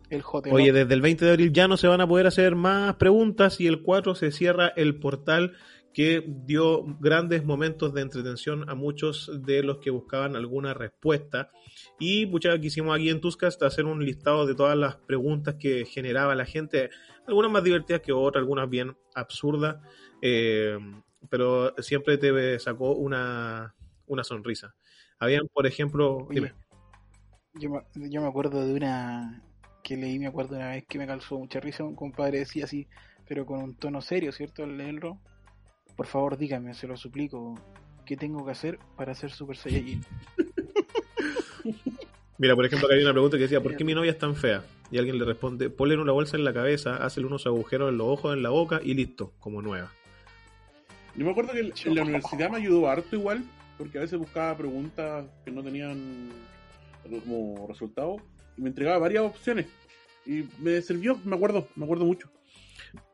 [0.09, 0.23] El.
[0.51, 3.59] Oye, desde el 20 de abril ya no se van a poder hacer más preguntas
[3.59, 5.53] y el 4 se cierra el portal
[5.93, 11.51] que dio grandes momentos de entretención a muchos de los que buscaban alguna respuesta.
[11.99, 16.35] Y muchas quisimos aquí en Tuscast hacer un listado de todas las preguntas que generaba
[16.35, 16.89] la gente,
[17.27, 19.77] algunas más divertidas que otras, algunas bien absurdas,
[20.21, 20.77] eh,
[21.29, 23.75] pero siempre te sacó una,
[24.07, 24.75] una sonrisa.
[25.17, 26.53] Habían, por ejemplo, Oye,
[27.55, 29.43] yo, me, yo me acuerdo de una
[29.83, 31.83] que leí, me acuerdo una vez que me causó mucha risa.
[31.83, 32.87] Un compadre decía así,
[33.27, 34.63] pero con un tono serio, ¿cierto?
[34.63, 35.19] Al leerlo.
[35.95, 37.55] Por favor, dígame, se lo suplico.
[38.05, 40.03] ¿Qué tengo que hacer para ser Super Saiyajin?
[42.37, 44.35] Mira, por ejemplo, acá hay una pregunta que decía, ¿por qué mi novia es tan
[44.35, 44.63] fea?
[44.91, 48.07] Y alguien le responde, ponle una bolsa en la cabeza, hazle unos agujeros en los
[48.07, 49.91] ojos, en la boca y listo, como nueva.
[51.15, 53.43] Yo me acuerdo que en en la universidad me ayudó harto igual,
[53.77, 56.29] porque a veces buscaba preguntas que no tenían
[57.25, 58.17] como resultado
[58.59, 59.67] y me entregaba varias opciones.
[60.25, 62.29] Y me sirvió, me acuerdo, me acuerdo mucho.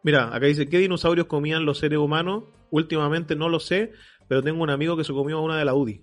[0.01, 2.45] Mira, acá dice, ¿qué dinosaurios comían los seres humanos?
[2.71, 3.93] Últimamente no lo sé,
[4.27, 6.01] pero tengo un amigo que se comió una de la UDI.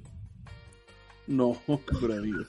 [1.26, 1.60] No,
[2.00, 2.44] pero amigo.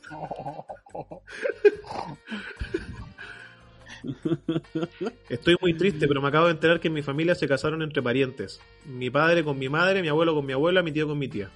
[5.29, 8.03] Estoy muy triste, pero me acabo de enterar que en mi familia se casaron entre
[8.03, 8.61] parientes.
[8.85, 11.49] Mi padre con mi madre, mi abuelo con mi abuela, mi tío con mi tía.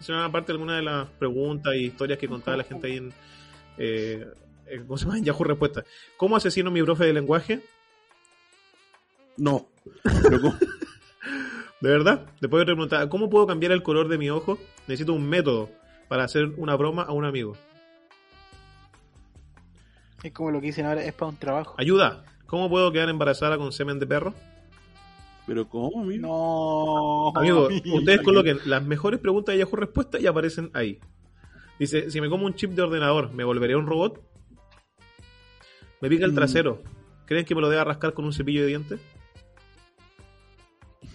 [0.00, 2.96] Esa era parte de alguna de las preguntas y historias que contaba la gente ahí
[2.96, 3.12] en,
[3.78, 4.26] eh,
[4.86, 5.18] ¿cómo se llama?
[5.18, 5.84] En Yahoo Respuestas.
[6.16, 7.62] ¿Cómo asesino a mi profe de lenguaje?
[9.36, 9.66] No.
[11.80, 12.26] ¿De verdad?
[12.40, 14.58] Después otra pregunta, ¿cómo puedo cambiar el color de mi ojo?
[14.88, 15.70] Necesito un método
[16.08, 17.54] para hacer una broma a un amigo.
[20.22, 21.74] Es como lo que dicen ahora, es para un trabajo.
[21.78, 24.34] Ayuda, ¿cómo puedo quedar embarazada con semen de perro?
[25.46, 26.26] Pero ¿cómo, amigo?
[26.26, 27.96] No, Amigo, amigo.
[27.98, 30.98] ustedes coloquen las mejores preguntas de Yahoo Respuesta y aparecen ahí.
[31.78, 34.20] Dice, si me como un chip de ordenador, ¿me volveré un robot?
[36.00, 36.36] Me pica el Mm.
[36.36, 36.82] trasero.
[37.26, 39.00] ¿Creen que me lo deba rascar con un cepillo de dientes?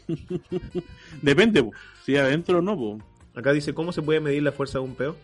[1.22, 1.72] Depende, po.
[2.04, 2.98] si adentro o no, po.
[3.36, 5.16] Acá dice, ¿cómo se puede medir la fuerza de un peo?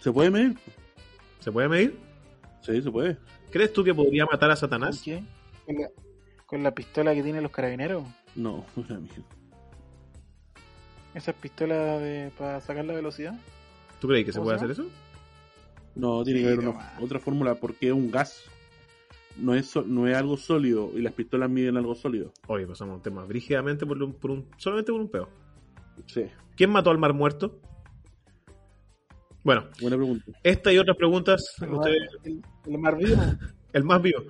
[0.00, 0.56] ¿Se puede medir?
[1.40, 1.98] ¿Se puede medir?
[2.62, 3.16] Sí, se puede.
[3.50, 5.02] ¿Crees tú que podría matar a ¿Con Satanás?
[5.04, 5.22] qué?
[5.66, 5.88] ¿Con la,
[6.46, 8.04] con la pistola que tienen los carabineros?
[8.34, 9.24] No, no es la misma.
[11.14, 13.34] ¿Esas pistolas de, para sacar la velocidad?
[14.00, 14.86] ¿Tú crees que se ¿Cómo puede hacer eso?
[15.98, 18.44] No, tiene Sí, que haber no una- otra fórmula porque es un gas.
[19.36, 22.32] No es, so- no es algo sólido y las pistolas miden algo sólido.
[22.46, 25.28] Oye, pasamos un tema brígidamente por un, por un- solamente por un peo.
[26.06, 26.24] Sí,
[26.56, 27.60] ¿Quién mató al mar muerto?
[29.44, 30.24] Bueno, buena pregunta.
[30.42, 33.16] esta y otras preguntas, El, ustedes, el, el mar vivo.
[33.72, 34.22] el más vivo.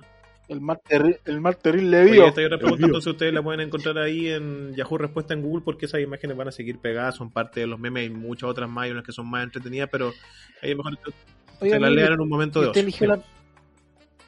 [0.47, 2.25] El mar, terri- el mar terrible Oye, vivo.
[2.25, 2.85] esta y preguntas, vivo.
[2.87, 6.47] entonces ustedes la pueden encontrar ahí en Yahoo Respuesta en Google porque esas imágenes van
[6.47, 9.11] a seguir pegadas, son parte de los memes y muchas otras más, y unas que
[9.11, 10.07] son más entretenidas, pero
[10.63, 10.97] ahí es mejor
[11.61, 13.21] Oiga, se amigo, lean en un momento de ¿usted eligió, la,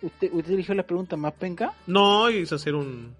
[0.01, 1.73] usted, ¿Usted eligió las preguntas más penca?
[1.87, 3.15] No, hice hacer un,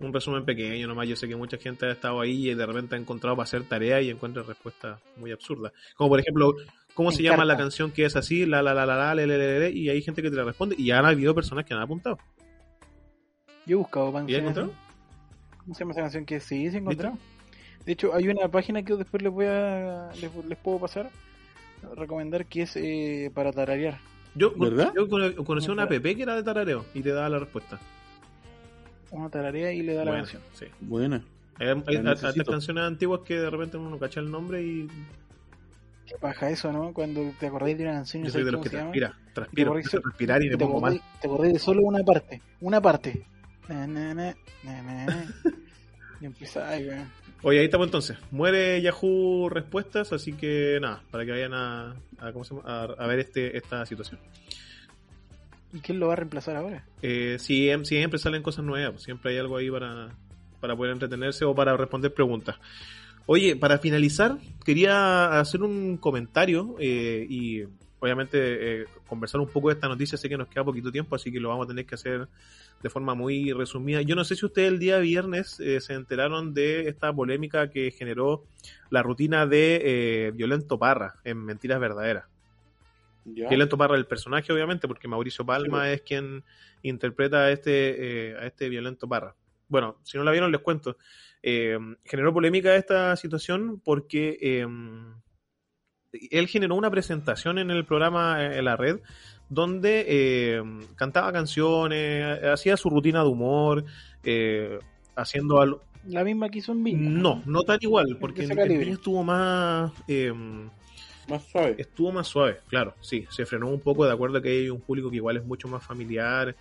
[0.00, 1.08] un resumen pequeño nomás.
[1.08, 3.64] Yo sé que mucha gente ha estado ahí y de repente ha encontrado para hacer
[3.64, 5.72] tarea y encuentra respuestas muy absurdas.
[5.96, 6.54] Como por ejemplo,
[6.94, 8.46] ¿cómo se llama la canción que es así?
[8.46, 10.76] La la la la la, le, le, le, y hay gente que te la responde
[10.78, 12.18] y han habido personas que han apuntado.
[13.66, 14.72] Yo he buscado ¿Y has encontrado?
[15.58, 16.24] ¿Cómo se llama esa canción?
[16.24, 17.18] Que sí, se encontró.
[17.84, 21.10] De hecho, hay una página que después les voy a les, les puedo pasar
[21.96, 23.98] recomendar que es eh, para tararear.
[24.34, 24.92] Yo, ¿Verdad?
[24.94, 27.78] yo cono- conocí una app que era de tarareo y te daba la respuesta.
[29.10, 30.42] Uno tararea y le da la canción.
[30.52, 30.66] sí.
[30.80, 31.22] Buena.
[31.58, 32.50] Hay, hay necesito.
[32.50, 34.88] canciones antiguas que de repente uno cacha el nombre y
[36.06, 36.92] Qué paja eso, ¿no?
[36.92, 38.80] Cuando te acordáis de una canción y yo soy de los que llama.
[38.92, 41.00] transpira, transpiro, acordás- empiezo a respirar y me te pongo mal.
[41.20, 42.42] te acordáis de solo una parte.
[42.60, 43.26] Una parte.
[43.68, 45.26] Na, na, na, na, na, na.
[46.20, 47.08] y empieza, ay, weón.
[47.42, 48.16] Oye, ahí estamos entonces.
[48.30, 52.68] Muere Yahoo Respuestas, así que nada, para que vayan a, a, ¿cómo se llama?
[52.68, 54.18] a, a ver este, esta situación.
[55.72, 56.84] ¿Y quién lo va a reemplazar ahora?
[57.02, 60.08] Eh, siem- siempre salen cosas nuevas, pues, siempre hay algo ahí para,
[60.60, 62.56] para poder entretenerse o para responder preguntas.
[63.26, 67.64] Oye, para finalizar, quería hacer un comentario eh, y
[67.98, 70.18] obviamente eh, conversar un poco de esta noticia.
[70.18, 72.28] Sé que nos queda poquito tiempo, así que lo vamos a tener que hacer
[72.82, 74.02] de forma muy resumida.
[74.02, 77.90] Yo no sé si ustedes el día viernes eh, se enteraron de esta polémica que
[77.90, 78.44] generó
[78.90, 82.24] la rutina de eh, Violento Parra en Mentiras Verdaderas.
[83.24, 83.48] ¿Ya?
[83.48, 86.44] Violento Parra el personaje, obviamente, porque Mauricio Palma es quien
[86.82, 89.34] interpreta a este, eh, a este Violento Parra.
[89.68, 90.96] Bueno, si no la vieron, les cuento.
[91.42, 94.64] Eh, generó polémica esta situación porque
[96.30, 98.98] él generó una presentación en el programa eh, en la red
[99.48, 100.62] donde eh,
[100.96, 103.84] cantaba canciones, hacía su rutina de humor,
[104.24, 104.78] eh,
[105.14, 105.82] haciendo algo.
[106.08, 107.10] La misma que hizo en Viña.
[107.10, 109.92] No, no tan igual, porque en, en Viña estuvo más.
[110.08, 110.32] eh,
[111.28, 111.74] Más suave.
[111.78, 114.80] estuvo más suave, claro, sí, se frenó un poco de acuerdo a que hay un
[114.80, 116.54] público que igual es mucho más familiar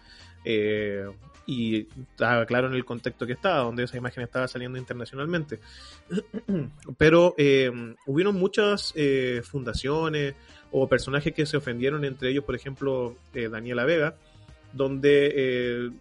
[0.43, 1.05] eh,
[1.45, 5.59] y estaba claro en el contexto que estaba, donde esa imagen estaba saliendo internacionalmente.
[6.97, 7.71] Pero eh,
[8.05, 10.35] hubieron muchas eh, fundaciones
[10.77, 14.17] o personajes que se ofendieron, entre ellos, por ejemplo, eh, Daniela Vega,
[14.73, 15.91] donde eh,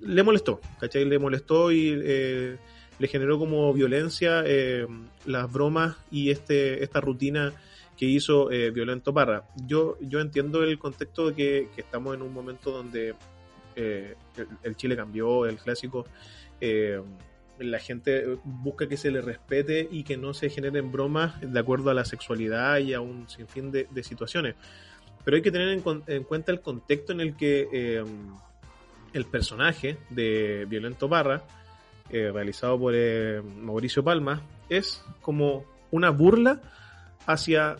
[0.00, 1.06] le molestó, ¿cachai?
[1.06, 2.58] Le molestó y eh,
[2.98, 4.44] le generó como violencia
[5.24, 7.54] las bromas y este esta rutina
[7.96, 9.44] que hizo Violento Parra.
[9.66, 13.14] Yo, yo entiendo el contexto de que estamos en un momento donde
[13.76, 14.14] eh,
[14.62, 16.06] el, Chile cambió, el clásico,
[16.60, 17.00] eh,
[17.58, 21.90] la gente busca que se le respete y que no se generen bromas de acuerdo
[21.90, 24.56] a la sexualidad y a un sinfín de, de situaciones.
[25.24, 28.04] Pero hay que tener en, cuenta el contexto en el que eh,
[29.12, 31.44] el personaje de Violento Parra,
[32.10, 32.94] realizado por
[33.62, 36.60] Mauricio Palma, es como una burla
[37.26, 37.76] hacia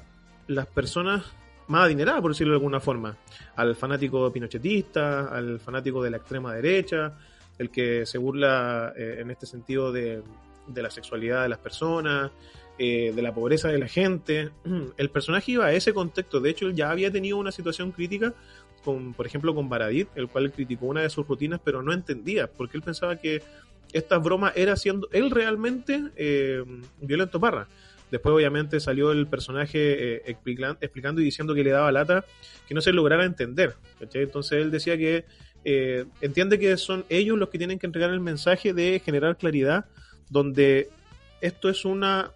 [0.47, 1.25] las personas
[1.69, 3.17] más adineradas, por decirlo de alguna forma.
[3.57, 7.13] Al fanático pinochetista, al fanático de la extrema derecha,
[7.59, 10.23] el que se burla eh, en este sentido de,
[10.67, 12.31] de la sexualidad de las personas,
[12.77, 14.51] eh, de la pobreza de la gente.
[14.97, 16.41] El personaje iba a ese contexto.
[16.41, 18.35] De hecho, él ya había tenido una situación crítica,
[18.85, 22.49] con, por ejemplo, con Baradit, el cual criticó una de sus rutinas, pero no entendía,
[22.49, 23.43] porque él pensaba que
[23.93, 26.65] estas bromas era siendo él realmente eh,
[27.01, 27.69] violento parra.
[28.11, 32.25] Después, obviamente, salió el personaje eh, explican- explicando y diciendo que le daba lata
[32.69, 33.75] que no se lograra entender.
[34.01, 35.25] Entonces él decía que
[35.65, 39.87] eh, entiende que son ellos los que tienen que entregar el mensaje de generar claridad,
[40.31, 40.89] donde
[41.41, 42.31] esto es una,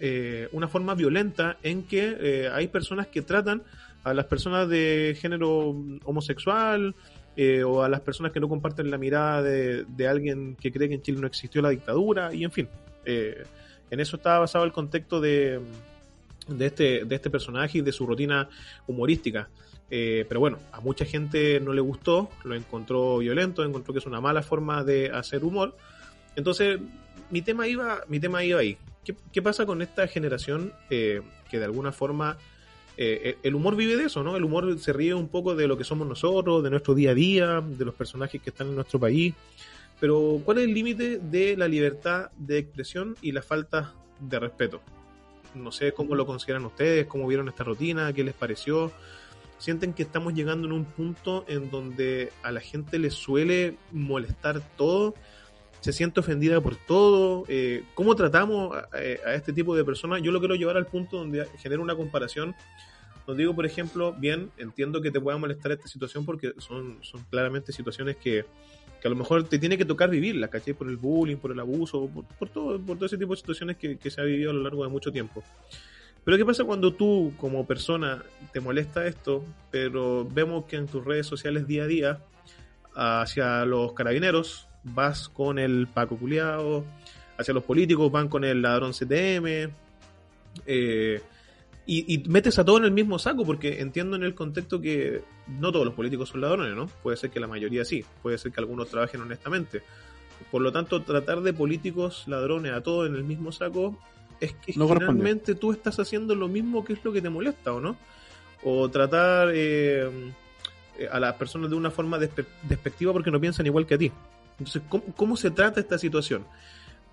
[0.00, 3.62] eh, una forma violenta en que eh, hay personas que tratan
[4.04, 6.94] a las personas de género homosexual
[7.36, 10.88] eh, o a las personas que no comparten la mirada de, de alguien que cree
[10.88, 12.68] que en Chile no existió la dictadura y en fin.
[13.04, 13.42] eh,
[13.90, 15.60] en eso estaba basado el contexto de,
[16.48, 18.48] de, este, de este personaje y de su rutina
[18.86, 19.48] humorística.
[19.90, 24.06] Eh, pero bueno, a mucha gente no le gustó, lo encontró violento, encontró que es
[24.06, 25.76] una mala forma de hacer humor.
[26.36, 26.80] Entonces,
[27.30, 28.76] mi tema iba, mi tema iba ahí.
[29.32, 31.20] ¿Qué, pasa con esta generación eh,
[31.50, 32.38] que de alguna forma
[32.96, 34.34] eh, el humor vive de eso, ¿no?
[34.34, 37.14] El humor se ríe un poco de lo que somos nosotros, de nuestro día a
[37.14, 39.34] día, de los personajes que están en nuestro país.
[40.04, 44.82] Pero, ¿cuál es el límite de la libertad de expresión y la falta de respeto?
[45.54, 48.92] No sé cómo lo consideran ustedes, cómo vieron esta rutina, qué les pareció.
[49.56, 54.60] ¿Sienten que estamos llegando en un punto en donde a la gente le suele molestar
[54.76, 55.14] todo?
[55.80, 57.46] ¿Se siente ofendida por todo?
[57.48, 60.20] Eh, ¿Cómo tratamos a, a, este tipo de personas?
[60.20, 62.54] Yo lo quiero llevar al punto donde genera una comparación.
[63.26, 67.24] Nos digo, por ejemplo, bien, entiendo que te pueda molestar esta situación porque son, son
[67.30, 68.44] claramente situaciones que,
[69.04, 70.72] que a lo mejor te tiene que tocar vivirla, ¿cachai?
[70.72, 73.98] Por el bullying, por el abuso, por, todo, por todo ese tipo de situaciones que,
[73.98, 75.44] que, se ha vivido a lo largo de mucho tiempo.
[76.24, 78.22] Pero ¿qué pasa cuando tú, como persona,
[78.54, 82.18] te molesta esto, pero vemos que en tus redes sociales día a día,
[82.94, 86.86] hacia los carabineros, vas con el Paco Culeado,
[87.36, 89.70] hacia los políticos van con el ladrón CTM,
[90.64, 91.20] eh,
[91.86, 95.22] y, y, metes a todo en el mismo saco, porque entiendo en el contexto que
[95.46, 96.86] no todos los políticos son ladrones, ¿no?
[97.02, 99.82] Puede ser que la mayoría sí, puede ser que algunos trabajen honestamente.
[100.50, 103.98] Por lo tanto, tratar de políticos ladrones a todos en el mismo saco
[104.40, 107.72] es que no finalmente tú estás haciendo lo mismo que es lo que te molesta,
[107.72, 107.96] ¿o no?
[108.62, 110.08] O tratar eh,
[111.10, 114.10] a las personas de una forma despe despectiva porque no piensan igual que a ti.
[114.58, 116.46] Entonces, ¿cómo, cómo se trata esta situación?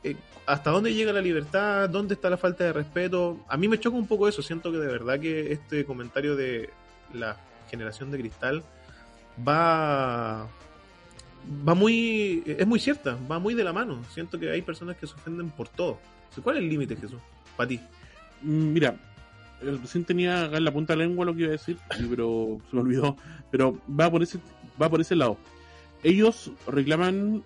[0.04, 1.90] Eh, ¿Hasta dónde llega la libertad?
[1.90, 3.40] ¿Dónde está la falta de respeto?
[3.48, 4.42] A mí me choca un poco eso.
[4.42, 6.70] Siento que de verdad que este comentario de
[7.14, 7.38] la
[7.70, 8.64] generación de cristal
[9.48, 10.48] va
[11.68, 15.08] va muy es muy cierta va muy de la mano siento que hay personas que
[15.08, 15.98] se ofenden por todo
[16.44, 17.20] ¿cuál es el límite Jesús
[17.58, 17.80] para ti?
[18.42, 18.96] mira
[19.62, 21.78] recién tenía en la punta de la lengua lo que iba a decir
[22.10, 23.18] pero se me olvidó
[23.50, 24.40] pero va por ese
[24.80, 25.38] va por ese lado
[26.04, 27.44] ellos reclaman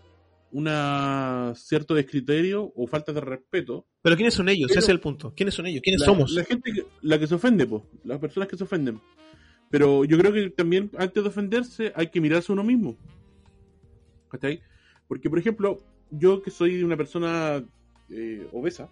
[0.56, 3.86] una cierto descriterio o falta de respeto.
[4.02, 4.70] Pero ¿quiénes son ellos?
[4.70, 5.34] Pero, Ese es el punto.
[5.36, 5.82] ¿Quiénes son ellos?
[5.84, 6.32] ¿Quiénes la, somos?
[6.32, 9.02] La gente, que, la que se ofende, pues, las personas que se ofenden.
[9.70, 12.96] Pero yo creo que también antes de ofenderse hay que mirarse uno mismo.
[14.30, 14.62] ¿Cachai?
[15.10, 17.62] Porque, por ejemplo, yo que soy una persona
[18.10, 18.90] eh, obesa,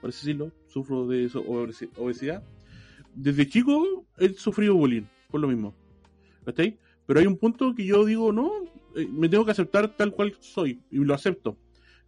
[0.00, 1.30] por así decirlo, sufro de
[1.96, 2.42] obesidad,
[3.14, 5.74] desde chico he sufrido bullying, por lo mismo.
[6.44, 6.76] ¿Cachai?
[7.06, 8.64] Pero hay un punto que yo digo, no,
[9.10, 11.56] me tengo que aceptar tal cual soy y lo acepto.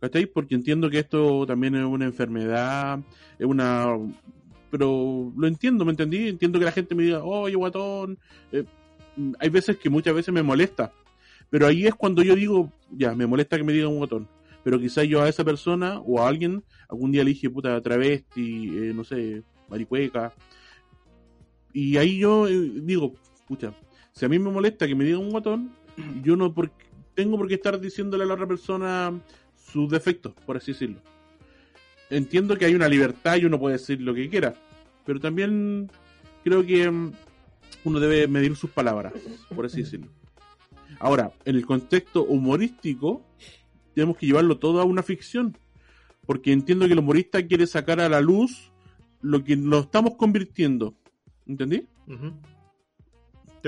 [0.00, 0.26] ¿Cachai?
[0.26, 3.00] Porque entiendo que esto también es una enfermedad,
[3.38, 3.86] es una...
[4.70, 6.28] Pero lo entiendo, ¿me entendí?
[6.28, 8.18] Entiendo que la gente me diga, oye, guatón.
[8.52, 8.64] Eh,
[9.38, 10.92] hay veces que muchas veces me molesta.
[11.48, 14.28] Pero ahí es cuando yo digo, ya, me molesta que me digan un guatón.
[14.64, 18.68] Pero quizás yo a esa persona o a alguien algún día le dije, puta, travesti,
[18.76, 20.34] eh, no sé, maricueca.
[21.72, 23.72] Y ahí yo eh, digo, escucha,
[24.12, 25.70] si a mí me molesta que me digan un guatón,
[26.22, 26.70] yo no por,
[27.14, 29.18] tengo por qué estar diciéndole a la otra persona
[29.56, 31.00] sus defectos, por así decirlo.
[32.10, 34.54] Entiendo que hay una libertad y uno puede decir lo que quiera,
[35.04, 35.90] pero también
[36.44, 37.12] creo que mm,
[37.84, 39.12] uno debe medir sus palabras,
[39.54, 40.08] por así decirlo.
[40.98, 43.22] Ahora, en el contexto humorístico,
[43.94, 45.56] tenemos que llevarlo todo a una ficción,
[46.26, 48.70] porque entiendo que el humorista quiere sacar a la luz
[49.20, 50.94] lo que nos estamos convirtiendo.
[51.46, 51.86] ¿Entendí?
[52.06, 52.32] Uh -huh.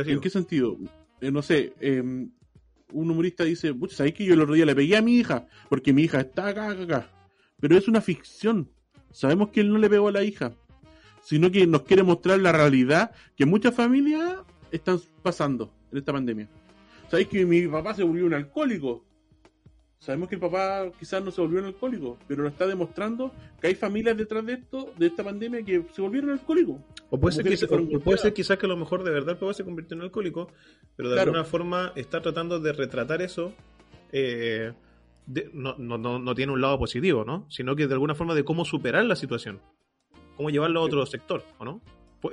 [0.07, 0.77] ¿En qué sentido?
[1.21, 4.97] Eh, no sé, eh, un humorista dice, ¿sabes que yo el otro día le pegué
[4.97, 5.47] a mi hija?
[5.69, 7.11] Porque mi hija está acá, acá, acá.
[7.61, 8.71] Pero es una ficción.
[9.11, 10.53] Sabemos que él no le pegó a la hija.
[11.23, 14.39] Sino que nos quiere mostrar la realidad que muchas familias
[14.71, 16.49] están pasando en esta pandemia.
[17.11, 19.05] ¿Sabéis que mi papá se volvió un alcohólico?
[20.01, 23.67] Sabemos que el papá quizás no se volvió un alcohólico, pero lo está demostrando que
[23.67, 26.77] hay familias detrás de esto, de esta pandemia, que se volvieron alcohólicos.
[27.11, 29.39] O puede, ser, que, o puede ser quizás que a lo mejor de verdad el
[29.39, 30.53] papá se convirtió en alcohólico,
[30.95, 31.31] pero de claro.
[31.31, 33.53] alguna forma está tratando de retratar eso.
[34.13, 34.73] Eh,
[35.27, 37.47] de, no, no, no, no, tiene un lado positivo, ¿no?
[37.51, 39.61] Sino que de alguna forma de cómo superar la situación,
[40.37, 41.13] cómo llevarlo a otro sí.
[41.13, 41.83] sector, ¿o no?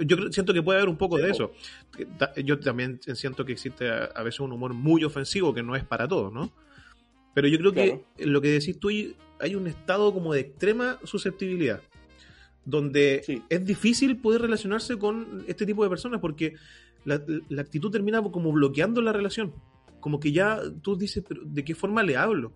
[0.06, 1.52] Yo siento que puede haber un poco sí, de eso.
[2.44, 5.84] Yo también siento que existe a, a veces un humor muy ofensivo que no es
[5.84, 6.52] para todos, ¿no?
[7.36, 8.04] Pero yo creo claro.
[8.18, 11.82] que lo que decís tú, hay un estado como de extrema susceptibilidad,
[12.64, 13.44] donde sí.
[13.50, 16.56] es difícil poder relacionarse con este tipo de personas porque
[17.04, 19.54] la, la, actitud termina como bloqueando la relación.
[20.00, 22.54] Como que ya tú dices, pero ¿de qué forma le hablo?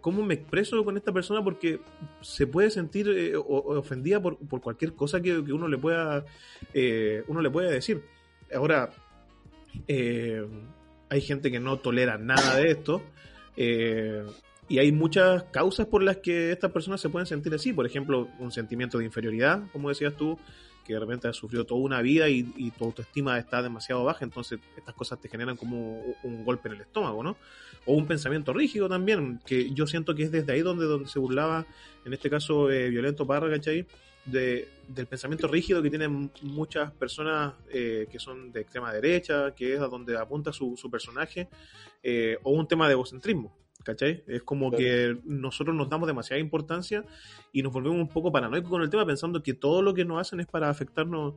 [0.00, 1.44] ¿Cómo me expreso con esta persona?
[1.44, 1.80] Porque
[2.22, 6.24] se puede sentir eh, ofendida por, por, cualquier cosa que, que, uno le pueda
[6.72, 8.02] eh, uno le pueda decir.
[8.54, 8.90] Ahora,
[9.88, 10.46] eh,
[11.10, 13.02] hay gente que no tolera nada de esto
[13.56, 14.24] eh,
[14.68, 17.72] y hay muchas causas por las que estas personas se pueden sentir así.
[17.72, 20.38] Por ejemplo, un sentimiento de inferioridad, como decías tú,
[20.84, 24.58] que de repente has sufrido toda una vida y, tu autoestima está demasiado baja, entonces
[24.76, 27.36] estas cosas te generan como un golpe en el estómago, ¿no?
[27.86, 31.18] O un pensamiento rígido también, que yo siento que es desde ahí donde, donde se
[31.18, 31.66] burlaba,
[32.04, 33.86] en este caso, eh, Violento Parra, ¿cachai?
[34.24, 39.74] De, del pensamiento rígido que tienen muchas personas eh, que son de extrema derecha, que
[39.74, 41.48] es a donde apunta su, su personaje,
[42.02, 43.56] eh, o un tema de egocentrismo.
[43.84, 44.22] ¿Cachai?
[44.28, 44.84] Es como Claro.
[44.84, 47.04] que nosotros nos damos demasiada importancia
[47.52, 50.20] y nos volvemos un poco paranoicos con el tema pensando que todo lo que nos
[50.20, 51.34] hacen es para afectarnos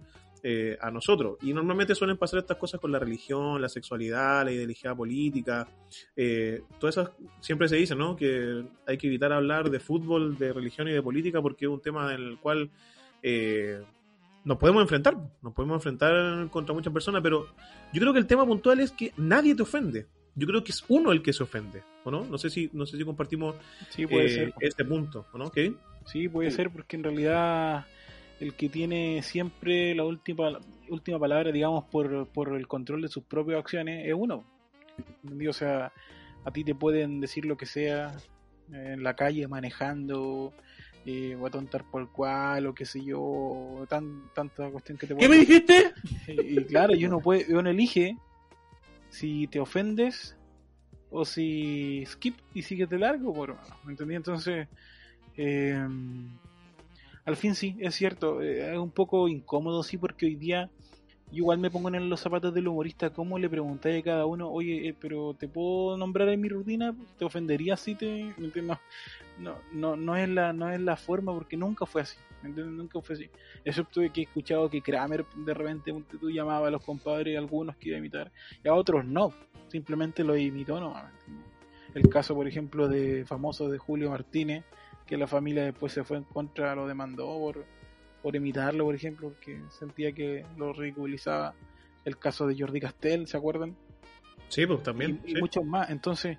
[0.47, 1.39] eh, a nosotros.
[1.41, 5.67] Y normalmente suelen pasar estas cosas con la religión, la sexualidad, la ideología política.
[6.15, 8.15] Eh, todas esas, siempre se dice, ¿no?
[8.15, 11.81] Que hay que evitar hablar de fútbol, de religión y de política porque es un
[11.81, 12.69] tema en el cual
[13.23, 13.81] eh,
[14.43, 15.17] nos podemos enfrentar.
[15.41, 17.47] Nos podemos enfrentar contra muchas personas, pero
[17.91, 20.05] yo creo que el tema puntual es que nadie te ofende.
[20.35, 22.23] Yo creo que es uno el que se ofende, ¿o no?
[22.23, 23.55] No sé si, no sé si compartimos
[23.89, 24.53] Sí, puede eh, ser.
[24.59, 25.45] este punto, ¿o no?
[25.45, 25.57] ¿Ok?
[26.05, 27.87] Sí, puede ser porque en realidad
[28.39, 30.59] el que tiene siempre la última
[30.89, 34.43] última palabra, digamos, por, por el control de sus propias acciones es uno.
[35.47, 35.91] O sea,
[36.43, 38.15] a ti te pueden decir lo que sea
[38.71, 40.53] eh, en la calle manejando,
[41.05, 45.15] eh, o a tontar por cual, o qué sé yo, tan, tanta cuestión que te
[45.15, 45.93] ¿Qué me dijiste?
[46.27, 48.17] y, y claro, y uno puede, uno elige
[49.09, 50.35] si te ofendes
[51.09, 54.15] o si skip y sigues de largo, por ¿me entendí?
[54.15, 54.67] Entonces,
[55.37, 55.87] eh,
[57.25, 60.69] al fin sí, es cierto, eh, es un poco incómodo, sí, porque hoy día
[61.31, 64.87] igual me pongo en los zapatos del humorista, ¿cómo le preguntáis a cada uno, oye,
[64.87, 66.95] eh, pero te puedo nombrar en mi rutina?
[67.17, 68.33] ¿Te ofendería si te...?
[68.37, 68.79] No,
[69.39, 72.75] no, no, no es la, no es la forma, porque nunca fue así, ¿me entiendes?
[72.75, 73.29] Nunca fue así.
[73.65, 77.95] Excepto que he escuchado que Kramer de repente tú llamaba a los compadres, algunos que
[77.95, 78.31] a imitar,
[78.63, 79.33] y a otros no,
[79.67, 80.95] simplemente lo imitó no
[81.95, 84.63] El caso, por ejemplo, de famoso de Julio Martínez,
[85.05, 87.65] que la familia después se fue en contra, lo demandó por,
[88.21, 91.53] por imitarlo, por ejemplo, porque sentía que lo ridiculizaba.
[92.03, 93.75] El caso de Jordi Castell, ¿se acuerdan?
[94.47, 95.21] Sí, pues también.
[95.25, 95.89] y, y muchos más.
[95.89, 96.37] Entonces,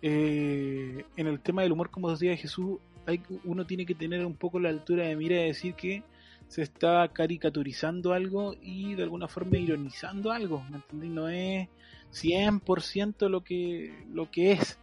[0.00, 4.34] eh, en el tema del humor, como decía Jesús, hay, uno tiene que tener un
[4.34, 6.02] poco la altura de mira de decir que
[6.48, 11.10] se está caricaturizando algo y de alguna forma ironizando algo, ¿me entiendes?
[11.10, 11.68] No es
[12.12, 14.78] 100% lo que, lo que es,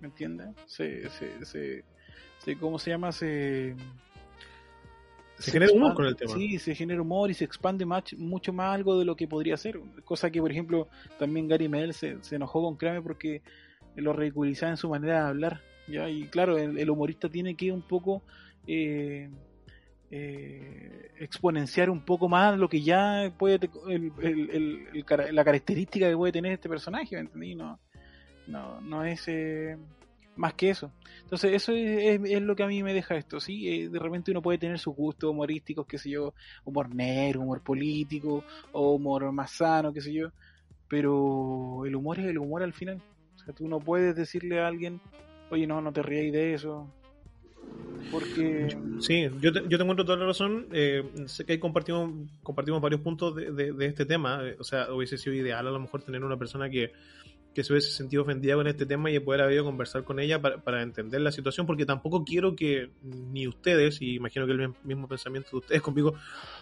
[0.00, 0.48] ¿me entiendes?
[0.66, 1.84] Se, se, se,
[2.46, 3.12] se- ¿cómo se llama?
[3.12, 3.74] Se,
[5.38, 6.32] Se genera humor con el tema.
[6.32, 9.56] Sí, se genera humor y se expande más, mucho más algo de lo que podría
[9.58, 9.78] ser.
[10.04, 10.88] Cosa que, por ejemplo,
[11.18, 13.42] también Gary Medel se, se enojó con Kramer porque
[13.96, 15.60] lo ridiculizaba en su manera de hablar.
[15.88, 16.08] ¿ya?
[16.08, 18.22] Y claro, el, el humorista tiene que un poco
[18.66, 19.28] eh,
[20.10, 26.32] eh, exponenciar un poco más lo que ya puede el- el- la característica que puede
[26.32, 27.54] tener este personaje, ¿me entendí?
[27.54, 27.78] No,
[28.46, 29.76] no, no es eh,
[30.36, 30.92] más que eso.
[31.22, 33.68] Entonces eso es, es- es lo que a mí me deja esto, ¿sí?
[33.68, 36.34] Eh, de repente uno puede tener sus gustos humorísticos, qué sé yo,
[36.64, 40.28] humor negro, humor político, o humor más sano, qué sé yo,
[40.88, 42.96] pero el humor es el humor al final.
[43.36, 45.00] O sea, tú no puedes decirle a alguien,
[45.50, 46.88] oye, no, no te ríais de eso,
[48.10, 48.68] porque...
[49.00, 50.66] Sí, yo te, yo te encuentro toda la razón.
[50.72, 52.10] Eh, sé que ahí compartimos,
[52.42, 54.40] compartimos varios puntos de, de- de este tema.
[54.42, 56.92] Eh, O sea, hubiese sido ideal a lo mejor tener una persona que,
[57.56, 60.20] que se hubiese sentido ofendida con este tema y poder haber ido a conversar con
[60.20, 64.52] ella para, para entender la situación, porque tampoco quiero que ni ustedes, y imagino que
[64.52, 66.12] el mismo pensamiento de ustedes conmigo,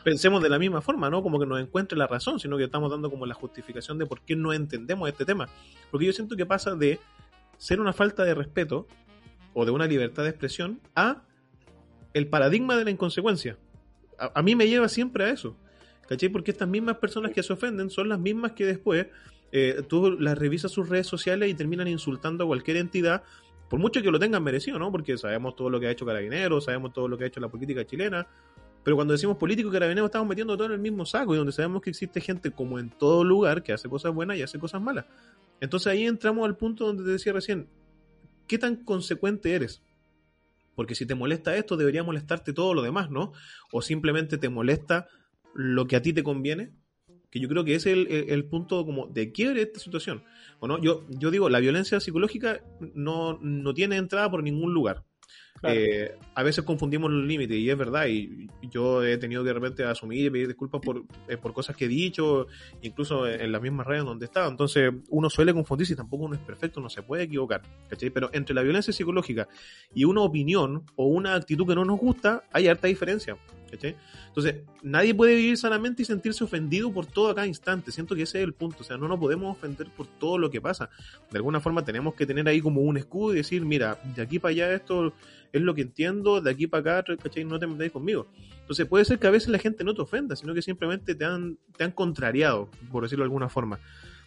[0.04, 1.20] pensemos de la misma forma, ¿no?
[1.20, 4.20] Como que nos encuentre la razón, sino que estamos dando como la justificación de por
[4.20, 5.48] qué no entendemos este tema.
[5.90, 7.00] Porque yo siento que pasa de
[7.58, 8.86] ser una falta de respeto
[9.52, 11.24] o de una libertad de expresión a
[12.12, 13.58] el paradigma de la inconsecuencia.
[14.16, 15.56] A, a mí me lleva siempre a eso.
[16.08, 16.28] ¿Cachai?
[16.28, 19.08] Porque estas mismas personas que se ofenden son las mismas que después
[19.56, 23.22] eh, tú las revisas sus redes sociales y terminan insultando a cualquier entidad,
[23.70, 24.90] por mucho que lo tengan merecido, ¿no?
[24.90, 27.48] Porque sabemos todo lo que ha hecho Carabineros, sabemos todo lo que ha hecho la
[27.48, 28.26] política chilena,
[28.82, 31.52] pero cuando decimos político y Carabineros estamos metiendo todo en el mismo saco y donde
[31.52, 34.82] sabemos que existe gente como en todo lugar que hace cosas buenas y hace cosas
[34.82, 35.06] malas.
[35.60, 37.68] Entonces ahí entramos al punto donde te decía recién,
[38.48, 39.82] ¿qué tan consecuente eres?
[40.74, 43.32] Porque si te molesta esto, debería molestarte todo lo demás, ¿no?
[43.70, 45.06] O simplemente te molesta
[45.54, 46.72] lo que a ti te conviene.
[47.34, 49.80] Que yo creo que ese es el, el- el punto como de quiebre de esta
[49.80, 50.22] situación.
[50.60, 50.80] ¿O no?
[50.80, 52.60] Yo, yo digo, la violencia psicológica
[52.94, 55.02] no, no tiene entrada por ningún lugar.
[55.60, 55.76] Claro.
[55.80, 59.54] Eh, a veces confundimos los límites y es verdad, y yo he tenido que de
[59.54, 62.46] repente asumir y pedir disculpas por, eh, por cosas que he dicho,
[62.82, 64.50] incluso en, en las mismas redes donde he estado.
[64.50, 67.62] Entonces uno suele confundirse y tampoco uno es perfecto, no se puede equivocar.
[67.88, 68.10] ¿cachai?
[68.10, 69.48] Pero entre la violencia psicológica
[69.94, 73.36] y una opinión o una actitud que no nos gusta, hay harta diferencia.
[73.74, 73.96] ¿Cachai?
[74.28, 77.90] Entonces, nadie puede vivir sanamente y sentirse ofendido por todo a cada instante.
[77.90, 78.78] Siento que ese es el punto.
[78.80, 80.90] O sea, no nos podemos ofender por todo lo que pasa.
[81.30, 84.38] De alguna forma tenemos que tener ahí como un escudo y decir, mira, de aquí
[84.38, 85.12] para allá esto
[85.52, 87.44] es lo que entiendo, de aquí para acá, ¿cachai?
[87.44, 88.26] No te metáis conmigo.
[88.60, 91.24] Entonces puede ser que a veces la gente no te ofenda, sino que simplemente te
[91.24, 93.78] han, te han contrariado, por decirlo de alguna forma.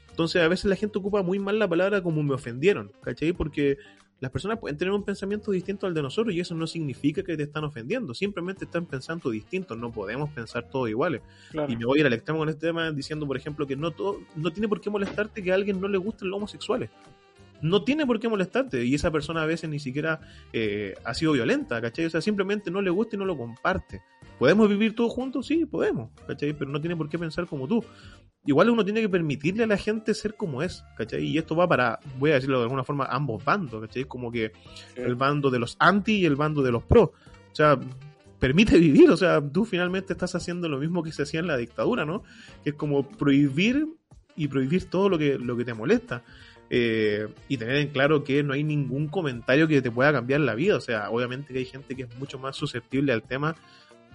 [0.10, 3.34] Entonces a veces la gente ocupa muy mal la palabra como me ofendieron, ¿cachai?
[3.34, 3.78] Porque
[4.20, 7.38] las personas pueden tener un pensamiento distinto al de nosotros y eso no significa que
[7.38, 11.22] te están ofendiendo, simplemente están pensando distinto, no podemos pensar todos iguales.
[11.52, 11.72] Claro.
[11.72, 13.92] Y me voy a ir al extremo con este tema diciendo, por ejemplo, que no
[13.92, 16.90] todo, no tiene por qué molestarte que a alguien no le gusten los homosexuales.
[17.62, 18.86] No tiene por qué molestarte.
[18.86, 20.20] Y esa persona a veces ni siquiera
[20.54, 22.06] eh, ha sido violenta, ¿cachai?
[22.06, 24.02] O sea, simplemente no le gusta y no lo comparte.
[24.38, 25.48] ¿Podemos vivir todos juntos?
[25.48, 26.54] Sí, podemos, ¿cachai?
[26.54, 27.84] Pero no tiene por qué pensar como tú.
[28.48, 31.22] Igual uno tiene que permitirle a la gente ser como es, ¿cachai?
[31.26, 34.06] Y esto va para, voy a decirlo de alguna forma, ambos bandos, ¿cachai?
[34.06, 34.54] Como que
[34.96, 37.12] el bando de los anti y el bando de los pro.
[37.52, 37.78] O sea,
[38.40, 41.58] permite vivir, o sea, tú finalmente estás haciendo lo mismo que se hacía en la
[41.58, 42.24] dictadura, ¿no?
[42.64, 43.86] Que es como prohibir
[44.38, 46.24] y prohibir todo lo que, lo que te molesta.
[46.70, 50.56] Eh, y tener en claro que no hay ningún comentario que te pueda cambiar la
[50.56, 50.78] vida.
[50.78, 53.58] O sea, obviamente que hay gente que es mucho más susceptible al tema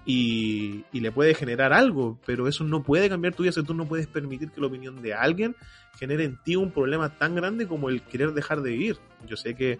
[0.05, 3.53] y, le puede generar algo, pero eso no puede cambiar tu vida.
[3.53, 5.57] Sea, tú no puedes permitir que la opinión de alguien
[5.99, 8.99] genere en ti un problema tan grande como el querer dejar de vivir.
[9.27, 9.79] Yo sé que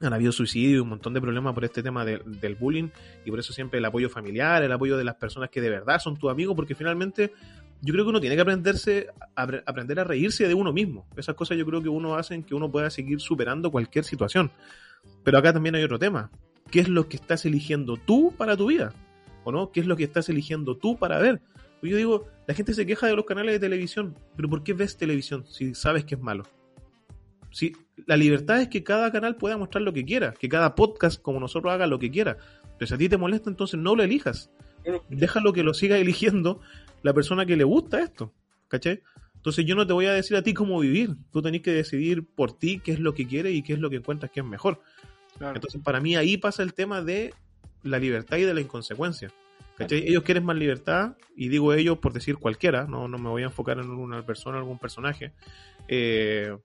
[0.00, 2.88] han habido suicidio y un montón de problemas por este tema de, del bullying
[3.24, 6.00] y por eso siempre el apoyo familiar, el apoyo de las personas que de verdad
[6.00, 7.32] son tus amigos, porque finalmente
[7.80, 11.06] yo creo que uno tiene que aprenderse a, aprender a reírse de uno mismo.
[11.16, 14.50] Esas cosas yo creo que uno hace que uno pueda seguir superando cualquier situación.
[15.24, 16.30] Pero acá también hay otro tema.
[16.70, 18.92] ¿Qué es lo que estás eligiendo tú para tu vida?
[19.44, 19.72] ¿O no?
[19.72, 21.40] ¿Qué es lo que estás eligiendo tú para ver?
[21.82, 24.96] Yo digo, la gente se queja de los canales de televisión, pero ¿por qué ves
[24.96, 26.44] televisión si sabes que es malo?
[27.50, 27.72] Si
[28.06, 31.40] la libertad es que cada canal pueda mostrar lo que quiera, que cada podcast como
[31.40, 32.38] nosotros haga lo que quiera.
[32.78, 34.50] Pero si a ti te molesta, entonces no lo elijas.
[35.10, 36.60] Déjalo que lo siga eligiendo
[37.02, 38.32] la persona que le gusta esto.
[38.68, 39.02] ¿Cachai?
[39.34, 41.16] Entonces yo no te voy a decir a ti cómo vivir.
[41.32, 43.90] Tú tenés que decidir por ti qué es lo que quieres y qué es lo
[43.90, 44.80] que encuentras que es mejor.
[45.36, 45.56] Claro.
[45.56, 47.34] Entonces para mí ahí pasa el tema de
[47.82, 49.30] la libertad y de la inconsecuencia.
[49.76, 50.06] ¿Cachai?
[50.06, 53.46] Ellos quieren más libertad, y digo ellos por decir cualquiera, no, no me voy a
[53.46, 55.32] enfocar en una persona, algún personaje,
[55.88, 56.56] eh,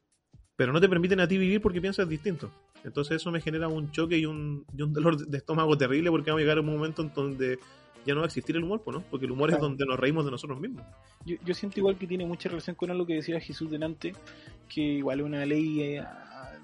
[0.56, 2.52] pero no te permiten a ti vivir porque piensas distinto.
[2.84, 6.32] Entonces eso me genera un choque y un, y un dolor de estómago terrible porque
[6.32, 7.60] va a llegar un momento en donde
[8.06, 9.02] ya no va a existir el humor, ¿no?
[9.02, 9.64] Porque el humor claro.
[9.64, 10.84] es donde nos reímos de nosotros mismos.
[11.26, 14.14] Yo, yo, siento igual que tiene mucha relación con algo que decía Jesús delante,
[14.70, 16.06] que igual es una ley, eh,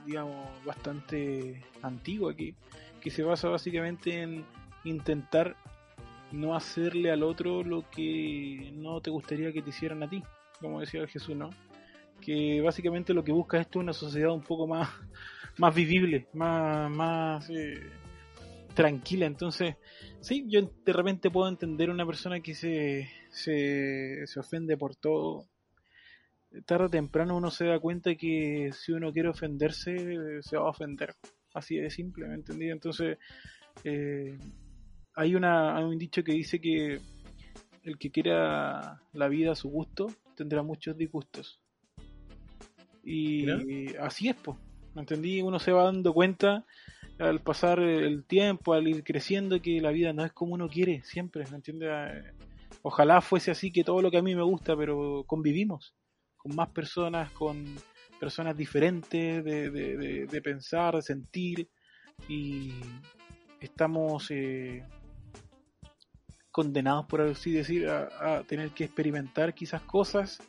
[0.05, 2.55] digamos, bastante antigua, que,
[3.03, 4.45] que se basa básicamente en
[4.85, 5.57] intentar
[6.31, 10.23] no hacerle al otro lo que no te gustaría que te hicieran a ti,
[10.61, 11.49] como decía Jesús, ¿no?
[12.21, 14.89] Que básicamente lo que busca esto es una sociedad un poco más,
[15.57, 17.91] más vivible, más, más eh,
[18.73, 19.25] tranquila.
[19.25, 19.75] Entonces,
[20.21, 25.45] sí, yo de repente puedo entender una persona que se, se, se ofende por todo.
[26.65, 30.69] Tarde o temprano uno se da cuenta que si uno quiere ofenderse, se va a
[30.69, 31.15] ofender.
[31.53, 32.69] Así de simple, ¿me entendí?
[32.69, 33.17] Entonces,
[33.83, 34.37] eh,
[35.15, 36.99] hay, una, hay un dicho que dice que
[37.83, 41.59] el que quiera la vida a su gusto tendrá muchos disgustos.
[43.03, 43.49] Y
[43.97, 44.57] así es, pues.
[44.95, 45.41] ¿Me entendí?
[45.41, 46.65] Uno se va dando cuenta
[47.17, 51.01] al pasar el tiempo, al ir creciendo, que la vida no es como uno quiere,
[51.03, 51.89] siempre, ¿me entiendes?
[52.83, 55.95] Ojalá fuese así que todo lo que a mí me gusta, pero convivimos
[56.37, 57.75] con más personas, con
[58.23, 61.67] personas diferentes de, de, de, de pensar, de sentir,
[62.29, 62.71] y
[63.59, 64.81] estamos eh,
[66.49, 70.41] condenados, por así decir, a, a, tener que experimentar quizás cosas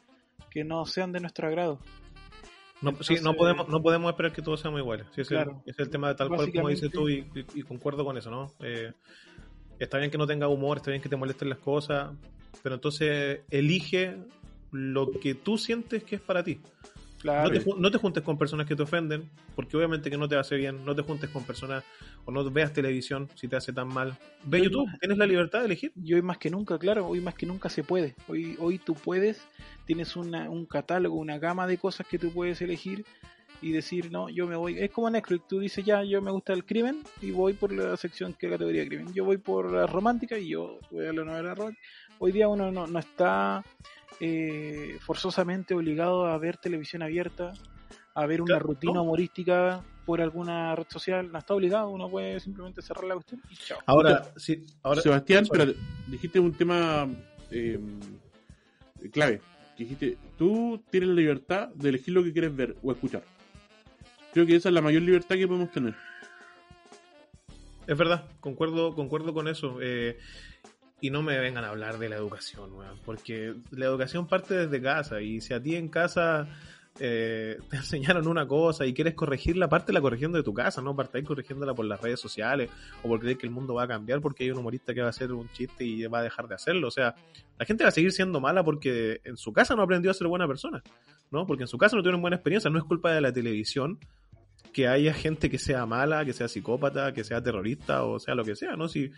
[0.50, 1.80] que no sean de nuestro agrado.
[2.80, 5.08] No, Entonces, sí, no podemos no podemos esperar que todos seamos iguales.
[5.12, 7.44] Sí, es, claro, el, es, el, tema de tal cual como dices tú y, y,
[7.56, 8.52] y, concuerdo con eso, ¿no?
[8.60, 8.92] Eh,
[9.80, 12.12] está bien que no tenga humor, está bien que te molesten las cosas,
[12.62, 14.16] pero entonces elige
[14.70, 16.60] lo que tú sientes que es para ti.
[17.24, 17.48] Claro.
[17.48, 20.36] No, te, no, te, juntes con personas que te ofenden, porque obviamente que no te
[20.36, 20.84] hace bien.
[20.84, 21.82] No te juntes con personas
[22.26, 24.18] o no veas televisión si te hace tan mal.
[24.44, 25.90] Ve YouTube, tienes la libertad de elegir.
[25.96, 28.14] Y hoy más que nunca, claro, hoy más que nunca se puede.
[28.28, 29.40] Hoy, hoy tú puedes,
[29.86, 33.06] tienes una, un catálogo, una gama de cosas que tú puedes elegir
[33.62, 34.78] y decir, no, yo me voy.
[34.78, 37.96] Es como Netflix, tú dices, ya, yo me gusta el crimen y voy por la
[37.96, 39.14] sección que categoría de crimen.
[39.14, 41.88] Yo voy por la romántica y yo voy a la novela romántica.
[42.18, 43.64] Hoy día uno no, no está
[44.20, 47.52] eh, forzosamente obligado a ver televisión abierta,
[48.14, 49.02] a ver una claro, rutina no.
[49.02, 53.56] humorística por alguna red social, no está obligado, uno puede simplemente cerrar la cuestión y
[53.56, 53.78] chao.
[53.86, 55.72] Ahora, sí, ahora Sebastián, pero
[56.06, 57.08] dijiste un tema
[57.50, 57.80] eh,
[59.12, 59.40] clave,
[59.78, 63.24] dijiste, tú tienes la libertad de elegir lo que quieres ver o escuchar.
[64.32, 65.94] Creo que esa es la mayor libertad que podemos tener.
[67.86, 69.78] Es verdad, concuerdo, concuerdo con eso.
[69.80, 70.18] Eh,
[71.04, 74.80] y no me vengan a hablar de la educación, weón, porque la educación parte desde
[74.80, 76.48] casa y si a ti en casa
[76.98, 80.96] eh, te enseñaron una cosa y quieres corregirla, parte la corrigiendo de tu casa, no
[80.96, 82.70] partáis corrigiéndola por las redes sociales
[83.02, 85.08] o por creer que el mundo va a cambiar porque hay un humorista que va
[85.08, 86.88] a hacer un chiste y va a dejar de hacerlo.
[86.88, 87.14] O sea,
[87.58, 90.26] la gente va a seguir siendo mala porque en su casa no aprendió a ser
[90.26, 90.82] buena persona,
[91.30, 91.46] ¿no?
[91.46, 93.98] Porque en su casa no tuvieron buena experiencia, no es culpa de la televisión
[94.72, 98.42] que haya gente que sea mala, que sea psicópata, que sea terrorista o sea lo
[98.42, 98.88] que sea, ¿no?
[98.88, 99.12] Si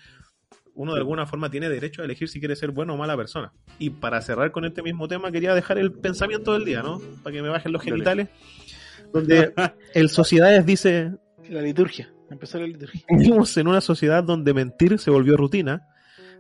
[0.77, 3.53] uno de alguna forma tiene derecho a elegir si quiere ser bueno o mala persona.
[3.79, 7.01] Y para cerrar con este mismo tema, quería dejar el pensamiento del día, ¿no?
[7.25, 8.29] Para que me bajen los genitales.
[9.13, 9.53] Donde
[9.95, 11.13] el Sociedades dice,
[11.49, 12.13] La liturgia.
[12.31, 13.03] Empezó la liturgia.
[13.11, 15.89] vivimos en una sociedad donde mentir se volvió rutina,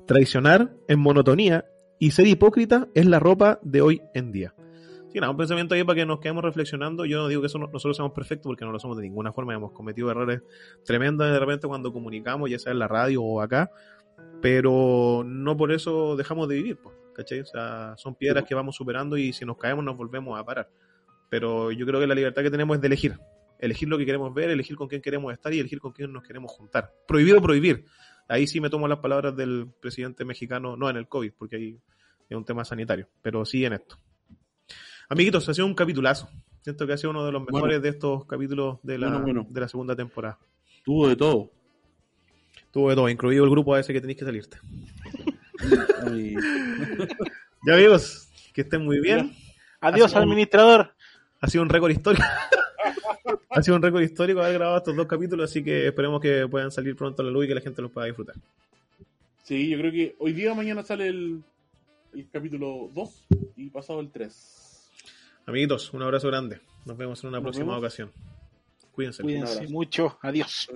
[0.06, 1.64] traicionar es monotonía
[1.98, 4.52] y ser hipócrita es la ropa de hoy en día.
[5.12, 7.06] Sí, nada, un pensamiento ahí para que nos quedemos reflexionando.
[7.06, 9.32] Yo no digo que eso no- nosotros seamos perfectos porque no lo somos de ninguna
[9.32, 9.54] forma.
[9.54, 10.42] Hemos cometido errores
[10.84, 13.70] tremendos de repente cuando comunicamos, ya sea en la radio o acá,
[14.40, 17.40] pero no por eso dejamos de vivir, pues, ¿cachai?
[17.40, 20.70] O sea, son piedras que vamos superando y si nos caemos nos volvemos a parar.
[21.28, 23.18] Pero yo creo que la libertad que tenemos es de elegir.
[23.58, 26.22] Elegir lo que queremos ver, elegir con quién queremos estar y elegir con quién nos
[26.22, 26.92] queremos juntar.
[27.08, 27.86] Prohibido prohibir.
[28.28, 31.80] Ahí sí me tomo las palabras del presidente mexicano, no en el COVID, porque ahí
[32.28, 33.96] es un tema sanitario, pero sí en esto.
[35.08, 36.28] Amiguitos, ha sido un capitulazo.
[36.60, 37.56] Siento que ha sido uno de los Bueno.
[37.56, 39.46] mejores de estos capítulos de la, Bueno, bueno.
[39.48, 40.38] de la segunda temporada.
[40.84, 41.50] Tuvo de todo.
[42.76, 44.58] Tuvo de todo, incluido el grupo a ese que tenéis que salirte.
[47.66, 49.34] Ya amigos, que estén muy bien.
[49.80, 50.92] Adiós, administrador.
[51.40, 52.22] Ha sido un récord histórico.
[53.48, 56.70] ha sido un récord histórico haber grabado estos dos capítulos, así que esperemos que puedan
[56.70, 58.36] salir pronto a la luz y que la gente los pueda disfrutar.
[59.42, 61.42] Sí, yo creo que hoy día mañana sale el,
[62.12, 63.26] el capítulo 2
[63.56, 64.90] y pasado el 3.
[65.46, 66.60] Amiguitos, un abrazo grande.
[66.84, 67.78] Nos vemos en una Nos próxima vemos.
[67.78, 68.12] ocasión.
[68.92, 69.22] Cuídense.
[69.22, 69.72] Cuídense abrazo.
[69.72, 70.18] mucho.
[70.20, 70.68] Adiós.